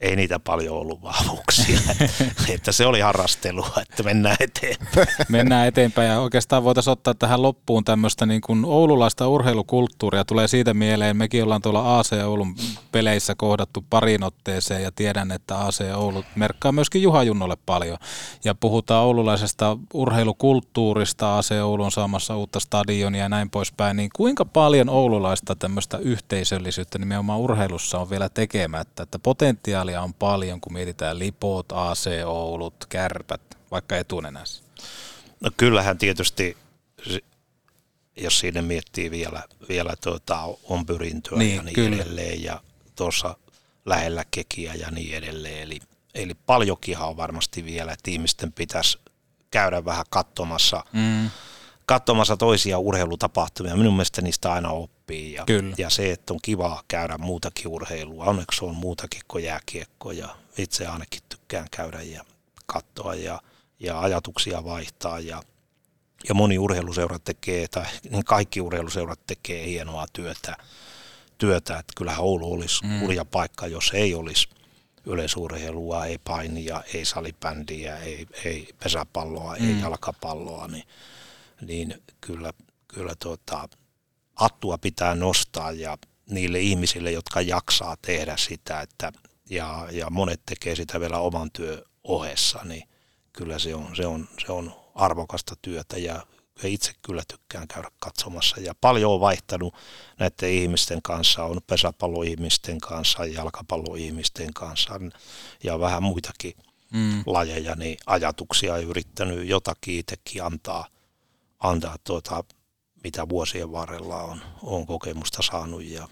[0.00, 1.80] Ei niitä paljon ollut vahvuuksia,
[2.54, 5.06] että se oli harrastelua, että mennään eteenpäin.
[5.28, 10.24] Mennään eteenpäin ja oikeastaan voitaisiin ottaa tähän loppuun tämmöistä niin kuin oululaista urheilukulttuuria.
[10.24, 12.54] Tulee siitä mieleen, mekin ollaan tuolla AC Oulun
[12.92, 17.98] peleissä kohdattu parin otteeseen ja tiedän, että AC Oulu merkkaa myöskin Juha Junnolle paljon.
[18.44, 23.96] Ja puhutaan oululaisesta urheilukulttuurista, AC Oulu on saamassa uutta stadionia ja näin poispäin.
[23.96, 29.18] Niin kuinka paljon oululaista tämmöistä yhteisöllisyyttä nimenomaan urheilussa on vielä tekemättä, että
[29.90, 34.62] potentiaalia on paljon, kun mietitään Lipot, AC Oulut, Kärpät, vaikka etunenässä.
[35.40, 36.56] No kyllähän tietysti,
[38.16, 41.96] jos siinä miettii vielä, vielä tuota, on pyrintöä Niin, ja niin kyllä.
[41.96, 42.60] edelleen ja
[42.96, 43.36] tuossa
[43.86, 45.62] lähellä kekiä ja niin edelleen.
[45.62, 45.80] Eli,
[46.14, 48.98] eli paljonkinhan on varmasti vielä, että ihmisten pitäisi
[49.50, 51.30] käydä vähän katsomassa, Mm.
[51.90, 53.76] Katsomassa toisia urheilutapahtumia.
[53.76, 55.74] Minun mielestä niistä aina oppii ja, Kyllä.
[55.78, 58.24] ja se, että on kiva käydä muutakin urheilua.
[58.24, 60.28] Onneksi on muutakin kuin jääkiekko ja
[60.58, 62.24] itse ainakin tykkään käydä ja
[62.66, 63.40] katsoa ja,
[63.80, 65.42] ja ajatuksia vaihtaa ja,
[66.28, 70.56] ja moni urheiluseura tekee, tai niin kaikki urheiluseurat tekee hienoa työtä,
[71.38, 73.00] työtä että kyllähän Oulu olisi Mm.
[73.00, 74.48] hurja paikka, jos ei olisi
[75.06, 79.56] yleisurheilua, ei painia, ei salibändiä, ei, ei pesäpalloa.
[79.60, 79.68] Mm.
[79.68, 80.84] ei jalkapalloa, niin,
[81.66, 82.52] niin kyllä,
[82.88, 83.68] kyllä tuota,
[84.34, 85.98] hattua pitää nostaa ja
[86.30, 89.12] niille ihmisille, jotka jaksaa tehdä sitä, että,
[89.50, 92.88] ja, ja monet tekee sitä vielä oman työ ohessa, niin
[93.32, 96.26] kyllä se on, se on, se on arvokasta työtä ja
[96.62, 99.74] ja itse kyllä tykkään käydä katsomassa ja paljon on vaihtanut
[100.18, 105.00] näiden ihmisten kanssa, on pesäpalloihmisten kanssa, jalkapalloihmisten kanssa
[105.64, 106.54] ja vähän muitakin
[106.92, 107.22] Mm.
[107.26, 110.86] lajeja, niin ajatuksia ja yrittänyt jotakin itsekin antaa,
[111.60, 112.44] antaa tuota,
[113.04, 116.08] mitä vuosien varrella on, on kokemusta saanut ja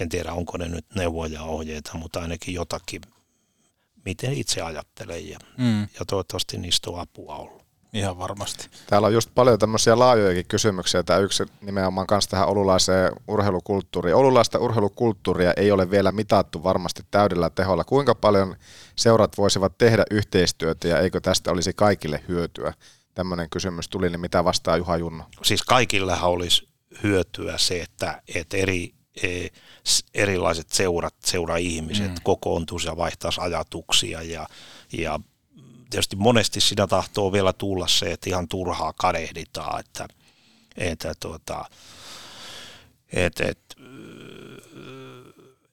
[0.00, 3.00] en tiedä onko ne nyt neuvoja ja ohjeita, mutta ainakin jotakin,
[4.04, 5.80] miten itse ajattelen ja, Mm.
[5.80, 7.68] ja toivottavasti niistä on apua ollut.
[7.92, 8.68] Ihan varmasti.
[8.86, 11.02] Täällä on just paljon tämmöisiä laajojakin kysymyksiä.
[11.02, 14.14] Tämä yksi nimenomaan kanssa tähän oululaiseen urheilukulttuuriin.
[14.16, 17.84] Oululaista urheilukulttuuria ei ole vielä mitattu varmasti täydellä teholla.
[17.84, 18.56] Kuinka paljon
[18.96, 22.72] seurat voisivat tehdä yhteistyötä ja eikö tästä olisi kaikille hyötyä?
[23.18, 25.24] Tämmöinen kysymys tuli, niin mitä vastaa Juha Junno?
[25.42, 26.68] Siis kaikillahan olisi
[27.02, 29.46] hyötyä se, että, että eri, e,
[30.14, 32.16] erilaiset seurat, seura-ihmiset Mm.
[32.22, 34.48] kokoontuisi ja vaihtaisi ajatuksia ja,
[34.92, 35.20] ja
[35.90, 40.08] tietysti monesti siinä tahtoo vielä tulla se, että ihan turhaa kadehditaan, että,
[40.76, 41.64] että tuota,
[43.12, 43.76] et, et,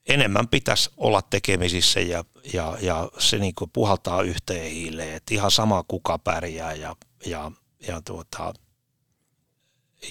[0.08, 2.24] enemmän pitäisi olla tekemisissä ja,
[2.54, 7.52] ja, ja se niin puhaltaa yhteen hiileen, että ihan sama kuka pärjää ja, ja,
[7.88, 8.54] ja, tuota,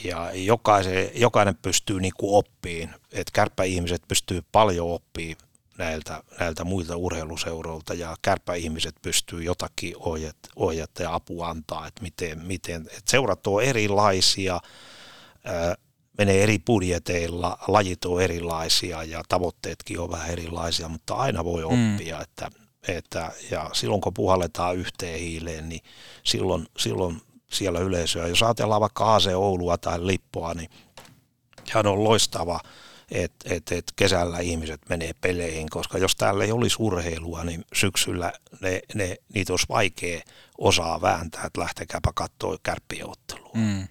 [0.04, 5.44] ja jokaisen, jokainen pystyy niin oppiin, että kärppäihmiset pystyy paljon oppimaan
[5.78, 12.46] näiltä, näiltä muilta urheiluseuroilta ja kärppäihmiset pystyy jotakin ohjat, ohjata ja apua antaa, että miten,
[12.46, 14.60] miten että seurat on erilaisia,
[15.44, 15.74] ää,
[16.18, 21.94] menee eri budjeteilla, lajit on erilaisia ja tavoitteetkin on vähän erilaisia, mutta aina voi Mm.
[21.94, 22.50] oppia, että,
[22.88, 25.80] että ja silloin kun puhalletaan yhteen hiileen, niin
[26.24, 27.20] silloin, silloin
[27.50, 30.70] siellä yleisöä, jos ajatellaan vaikka AC Oulua tai Lippoa, niin
[31.64, 32.60] sehän on loistava,
[33.10, 38.32] että et, et kesällä ihmiset menee peleihin, koska jos täällä ei olisi urheilua, niin syksyllä
[38.60, 40.20] ne, ne, niitä olisi vaikea
[40.58, 43.52] osaa vääntää, että lähtekääpä katsoa kärppiottelua.
[43.54, 43.88] Mm.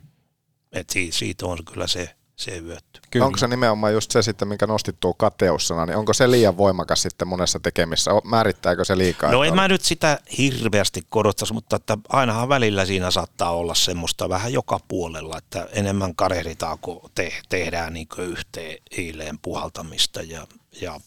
[0.72, 3.02] Et siitä, siitä on kyllä se, se hyöty.
[3.12, 3.26] Kyllä.
[3.26, 7.02] Onko se nimenomaan just se sitten, minkä nostit tuo kateussana, niin onko se liian voimakas
[7.02, 8.12] sitten monessa tekemissä?
[8.24, 9.32] Määrittääkö se liikaa?
[9.32, 14.30] No en mä nyt sitä hirveästi korottaisi, mutta että ainahan välillä siinä saattaa olla semmoista
[14.30, 20.48] vähän joka puolella, että enemmän karehditaan, kun te, tehdään niin yhteen hiileen puhaltamista ja,
[20.82, 21.00] ja,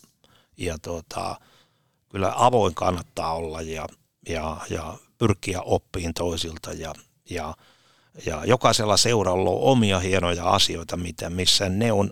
[0.56, 1.40] ja tuota,
[2.08, 3.86] kyllä avoin kannattaa olla ja,
[4.28, 6.94] ja, ja pyrkiä oppiin toisilta ja,
[7.30, 7.54] ja
[8.26, 12.10] ja jokaisella seuralla on omia hienoja asioita, mitä, missä ne on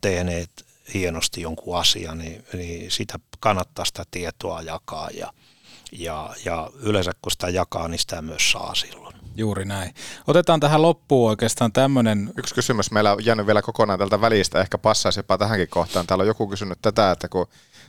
[0.00, 0.50] tehneet
[0.94, 5.32] hienosti jonkun asian, niin, niin sitä kannattaa sitä tietoa jakaa ja,
[5.92, 9.16] ja, ja yleensä kun sitä jakaa, niin sitä myös saa silloin.
[9.36, 9.94] Juuri näin.
[10.26, 12.32] Otetaan tähän loppuun oikeastaan tämmöinen...
[12.36, 16.06] Yksi kysymys meillä on jäänyt vielä kokonaan tältä välistä, ehkä passaisi jopa tähänkin kohtaan.
[16.06, 17.46] Täällä on joku kysynyt tätä, että kun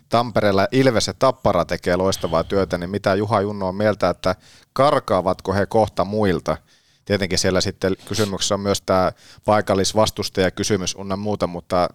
[0.10, 4.36] Tampereella Ilves ja Tappara tekee loistavaa työtä, niin mitä Juha Junno on mieltä, että
[4.74, 6.58] karkaavatko he kohta muilta?
[7.08, 9.12] Tietenkin siellä sitten kysymyksessä on myös tämä
[9.46, 11.90] paikallisvastustaja kysymys unna muuta, mutta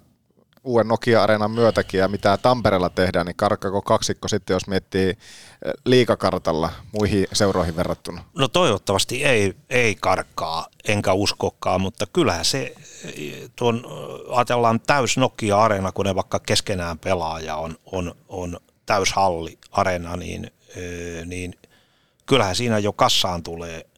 [0.64, 5.16] uuden Nokia-areenan myötäkin ja mitä Tampereella tehdään, niin karkako kaksikko sitten, jos miettii eh,
[5.84, 8.24] liikakartalla muihin seuroihin verrattuna?
[8.38, 12.74] No toivottavasti ei, ei karkaa, enkä uskokaan, mutta kyllähän se,
[13.56, 13.86] tuon,
[14.30, 20.50] ajatellaan täys Nokia-areena, kun ne vaikka keskenään pelaa ja on, on, on täyshalli areena, niin,
[20.76, 21.54] eh, niin
[22.26, 23.91] kyllähän siinä jo kassaan tulee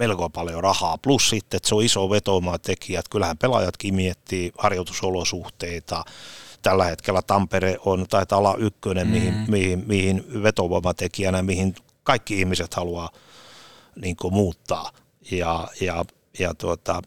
[0.00, 0.98] melko paljon rahaa.
[0.98, 6.04] Plus sitten, että se on iso vetomatekijä, että kyllähän pelaajatkin miettii harjoitusolosuhteita.
[6.62, 9.12] Tällä hetkellä Tampere on, taitaa olla ykkönen, mm.
[9.12, 13.10] mihin, mihin, mihin vetovoimatekijänä, mihin kaikki ihmiset haluaa
[13.96, 14.90] niin kuin, muuttaa.
[15.30, 16.04] Ja, ja,
[16.38, 17.02] ja tuota,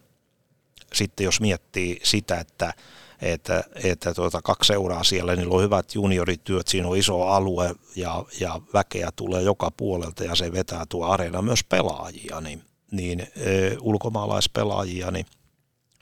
[0.93, 2.73] sitten jos miettii sitä, että
[3.21, 8.25] että, että tuota, kaksi seuraa siellä, niillä on hyvät juniorityöt, siinä on iso alue ja,
[8.39, 12.63] ja väkeä tulee joka puolelta ja se vetää tuo areena myös pelaajia, niin
[12.93, 15.25] niin ö, ulkomaalaispelaajia, niin,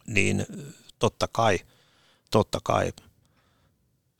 [0.07, 0.45] niin
[0.99, 1.59] totta kai,
[2.31, 2.93] totta kai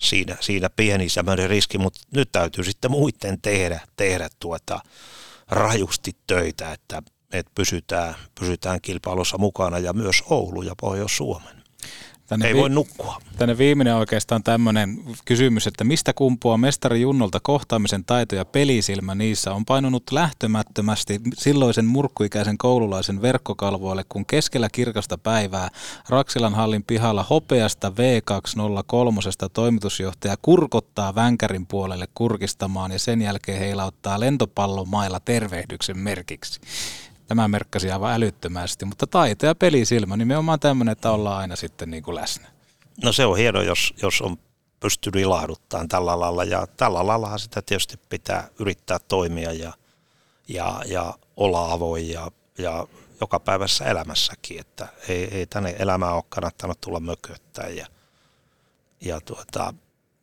[0.01, 4.79] siinä, siinä pieni semmoinen riski, mutta nyt täytyy sitten muiden tehdä, tehdä tuota
[5.47, 7.03] rajusti töitä, että,
[7.33, 11.60] että pysytään, pysytään kilpailussa mukana ja myös Oulu ja Pohjois-Suomen.
[12.31, 13.21] Tänne Ei vi- voi nukkua.
[13.37, 19.53] Tänne viimeinen oikeastaan tämmöinen kysymys, että mistä kumpuaa mestari Junnolta kohtaamisen taito ja pelisilmä niissä
[19.53, 25.69] on painunut lähtömättömästi silloisen murkkuikäisen koululaisen verkkokalvoille, kun keskellä kirkasta päivää
[26.09, 34.89] Raksilan hallin pihalla hopeasta V203 toimitusjohtaja kurkottaa vänkärin puolelle kurkistamaan ja sen jälkeen heilauttaa lentopallon
[34.89, 36.61] mailla tervehdyksen merkiksi.
[37.31, 42.03] Tämä merkkasi aivan älyttömästi, mutta taito ja pelisilmä nimenomaan tämmöinen, että ollaan aina sitten niin
[42.03, 42.47] kuin läsnä.
[43.03, 44.37] No se on hieno, jos, jos on
[44.79, 49.73] pystynyt ilahduttamaan tällä lailla ja tällä lailla sitä tietysti pitää yrittää toimia ja,
[50.47, 52.87] ja, ja olla avoin ja, ja
[53.21, 57.87] joka päivässä elämässäkin, että ei, ei tänne elämään ole kannattanut tulla mököttää ja,
[59.01, 59.73] ja tuota,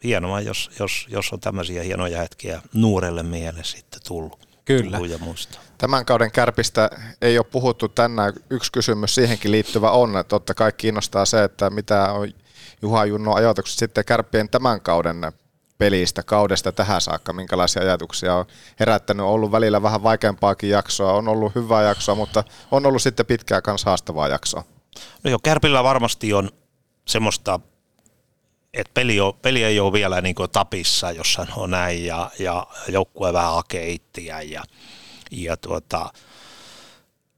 [0.04, 4.47] hienoa, jos, jos, jos on tämmöisiä hienoja hetkiä nuorelle miehelle sitten tullut.
[4.68, 4.98] Kyllä.
[4.98, 5.58] Ja muista.
[5.78, 6.90] Tämän kauden kärpistä
[7.22, 8.32] ei ole puhuttu tänään.
[8.50, 12.28] Yksi kysymys siihenkin liittyvä on, että totta kai kiinnostaa se, että mitä on
[12.82, 15.32] Juha Junno ajatukset sitten kärppien tämän kauden
[15.78, 18.44] pelistä, kaudesta tähän saakka, minkälaisia ajatuksia on
[18.80, 19.26] herättänyt.
[19.26, 23.62] On ollut välillä vähän vaikeampaakin jaksoa, on ollut hyvää jaksoa, mutta on ollut sitten pitkää
[23.62, 24.64] kanssa haastavaa jaksoa.
[25.24, 26.50] No jo, Kärpillä varmasti on
[27.08, 27.60] semmoista,
[28.74, 33.32] että peli, on, peli ei ole vielä niin tapissa, jos sanoo näin, ja, ja joukkue
[33.32, 34.64] vähän hakee ittiä, ja,
[35.30, 36.12] ja tuota,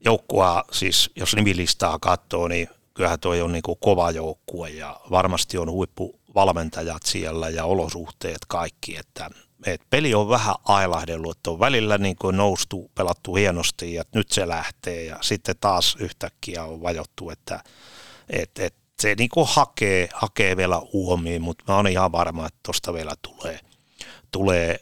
[0.04, 5.58] joukkua, siis jos nimilistaa katsoo, niin kyllähän tuo on niin kuin kova joukkue ja varmasti
[5.58, 9.30] on huippuvalmentajat siellä ja olosuhteet kaikki, että
[9.66, 14.30] et peli on vähän ailahdellut, että on välillä niin kuin noustu, pelattu hienosti ja nyt
[14.30, 17.64] se lähtee ja sitten taas yhtäkkiä on vajottu, että
[18.30, 22.60] et, et se niin kuin hakee, hakee vielä uomiin, mutta mä oon ihan varma, että
[22.62, 23.60] tuosta vielä tulee,
[24.30, 24.80] tulee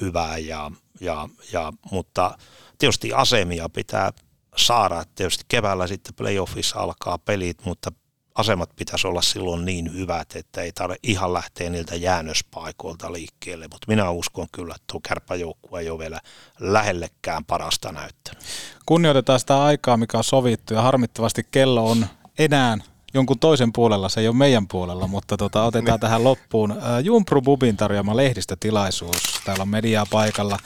[0.00, 0.70] hyvää, ja,
[1.00, 2.38] ja, ja, mutta
[2.78, 4.12] tietysti asemia pitää
[4.56, 5.00] saada.
[5.00, 7.92] Että tietysti keväällä sitten playoffissa alkaa pelit, mutta
[8.34, 13.86] asemat pitäisi olla silloin niin hyvät, että ei tarvitse ihan lähteä niiltä jäännöspaikoilta liikkeelle, mutta
[13.88, 16.20] minä uskon kyllä, että tuo kärppäjoukkue ei ole vielä
[16.60, 18.42] lähellekään parasta näyttänyt.
[18.86, 22.06] Kunnioitetaan sitä aikaa, mikä on sovittu ja harmittavasti kello on
[22.38, 22.78] enää
[23.14, 26.74] jonkun toisen puolella, se ei ole meidän puolella, mutta tota, otetaan tähän loppuun.
[27.02, 29.40] Jumpru Bubin tarjoama lehdistötilaisuus.
[29.44, 30.58] Täällä on mediaa paikalla.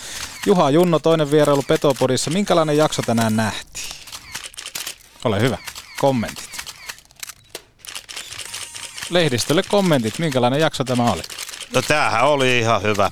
[0.46, 2.30] Juha Junno, toinen vierailu Petopodissa.
[2.30, 3.88] Minkälainen jakso tänään nähtiin?
[5.24, 5.58] Ole hyvä.
[6.00, 6.48] Kommentit.
[9.10, 10.18] Lehdistölle kommentit.
[10.18, 11.22] Minkälainen jakso tämä oli?
[11.74, 13.10] No tämähän oli ihan hyvä,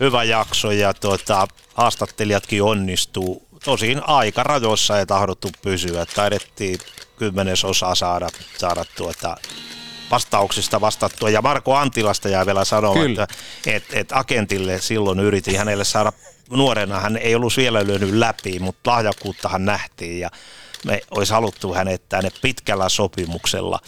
[0.00, 3.46] hyvä jakso ja tuota, haastattelijatkin onnistuu.
[3.64, 6.06] Tosin aika rajoissa ei tahdottu pysyä.
[6.06, 6.78] Taidettiin
[7.20, 9.36] kymmenesosaa saada, saada tuota
[10.10, 11.30] vastauksista vastattua.
[11.30, 13.22] Ja Marko Antilasta jää vielä sanoa, Kyllä.
[13.22, 16.12] että et, et agentille silloin yritin hänelle saada
[16.50, 20.30] nuorena, hän ei ollut vielä lyönyt läpi, mutta lahjakkuuttahan nähtiin ja
[20.84, 23.78] me olisi haluttu hänet tänne pitkällä sopimuksella,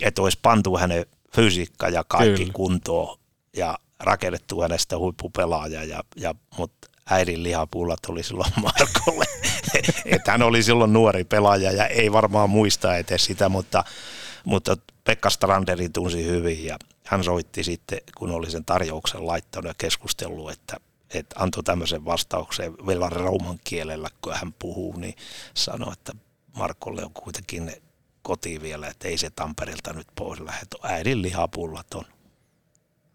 [0.00, 2.52] että olisi pantu hänen fysiikka ja kaikki Kyllä.
[2.52, 3.18] kuntoon
[3.56, 9.24] ja rakennettu hänestä huippupelaaja, ja, ja, mutta äidin lihapulla tuli silloin Markolle.
[10.04, 13.84] että hän oli silloin nuori pelaaja ja ei varmaan muista edes sitä, mutta,
[14.44, 19.74] mutta Pekka Stranderi tunsi hyvin ja hän soitti sitten, kun oli sen tarjouksen laittanut ja
[19.78, 20.76] keskustellut, että,
[21.14, 25.14] että antoi tämmöisen vastauksen vielä rauman kielellä, kun hän puhuu, niin
[25.54, 26.12] sanoi, että
[26.56, 27.72] Markolle on kuitenkin
[28.22, 32.04] kotiin vielä, että ei se Tampereelta nyt pois lähde, äidin lihapullat on.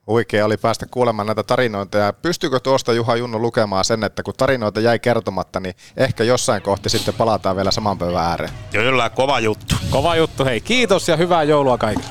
[0.09, 4.33] Huikea oli päästä kuulemaan näitä tarinoita ja pystyykö tuosta Juha Junno lukemaan sen, että kun
[4.37, 8.51] tarinoita jäi kertomatta, niin ehkä jossain kohti sitten palataan vielä saman pöydän ääreen.
[8.71, 9.75] Kyllä, kova juttu.
[9.89, 12.09] Kova juttu, hei kiitos ja hyvää joulua kaikille.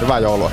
[0.00, 0.50] Hyvää joulua.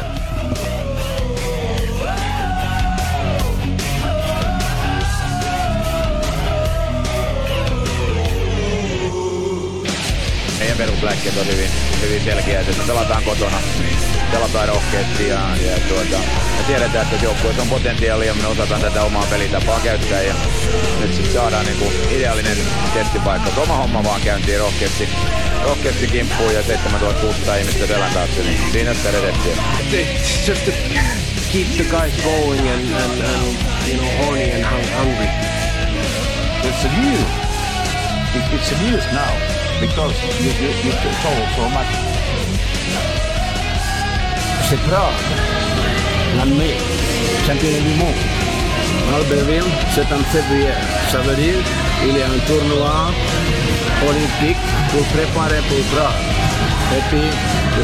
[10.60, 11.70] meidän perusläkkeet on hyvin,
[12.02, 13.58] hyvin selkeät, että me pelataan kotona,
[14.32, 16.18] pelataan rohkeasti ja, ja tuota,
[16.58, 20.34] me tiedetään, että joukkueessa on potentiaalia ja me osataan tätä omaa pelitapaa käyttää ja
[21.00, 22.58] nyt sitten saadaan niinku ideaalinen
[22.94, 23.62] testipaikka.
[23.62, 25.10] Oma homma vaan käyntiin rohkeasti,
[25.64, 29.56] rohkeasti kimppuun ja 7600 ihmistä selän taakse, niin siinä sitä redettiä.
[30.48, 30.72] Just to
[31.52, 33.56] keep the guys going and, and, and
[33.88, 35.28] you know, horny and hung- hungry.
[36.64, 37.20] It's a news.
[38.36, 40.92] It, it's a news now because you, you, you.
[44.70, 44.78] C'est
[46.38, 46.78] l'année,
[47.46, 48.22] championnat du monde.
[49.16, 50.76] Albertville, c'est en février.
[51.12, 51.60] Ça veut dire
[52.00, 53.12] qu'il y a un tournoi
[54.08, 56.22] olympique pour préparer pour Prague.
[56.98, 57.28] Et puis,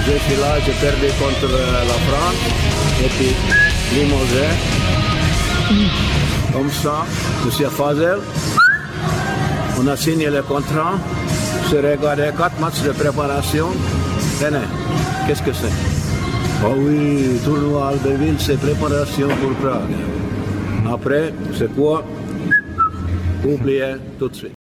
[0.05, 2.41] je là, j'ai perdu contre euh, la France.
[3.03, 3.33] Et puis,
[3.93, 4.49] Limoges.
[6.53, 7.05] Comme ça,
[7.43, 8.19] je suis à Fazel.
[9.79, 10.93] On a signé le contrat.
[11.69, 13.67] J'ai regardé quatre matchs de préparation.
[14.39, 14.67] Tenez,
[15.27, 15.75] qu'est-ce que c'est?
[16.63, 19.95] Oh oui, tournoi Albertville, c'est préparation pour Prague.
[20.91, 22.05] Après, c'est quoi?
[23.45, 24.56] Oubliez tout de suite.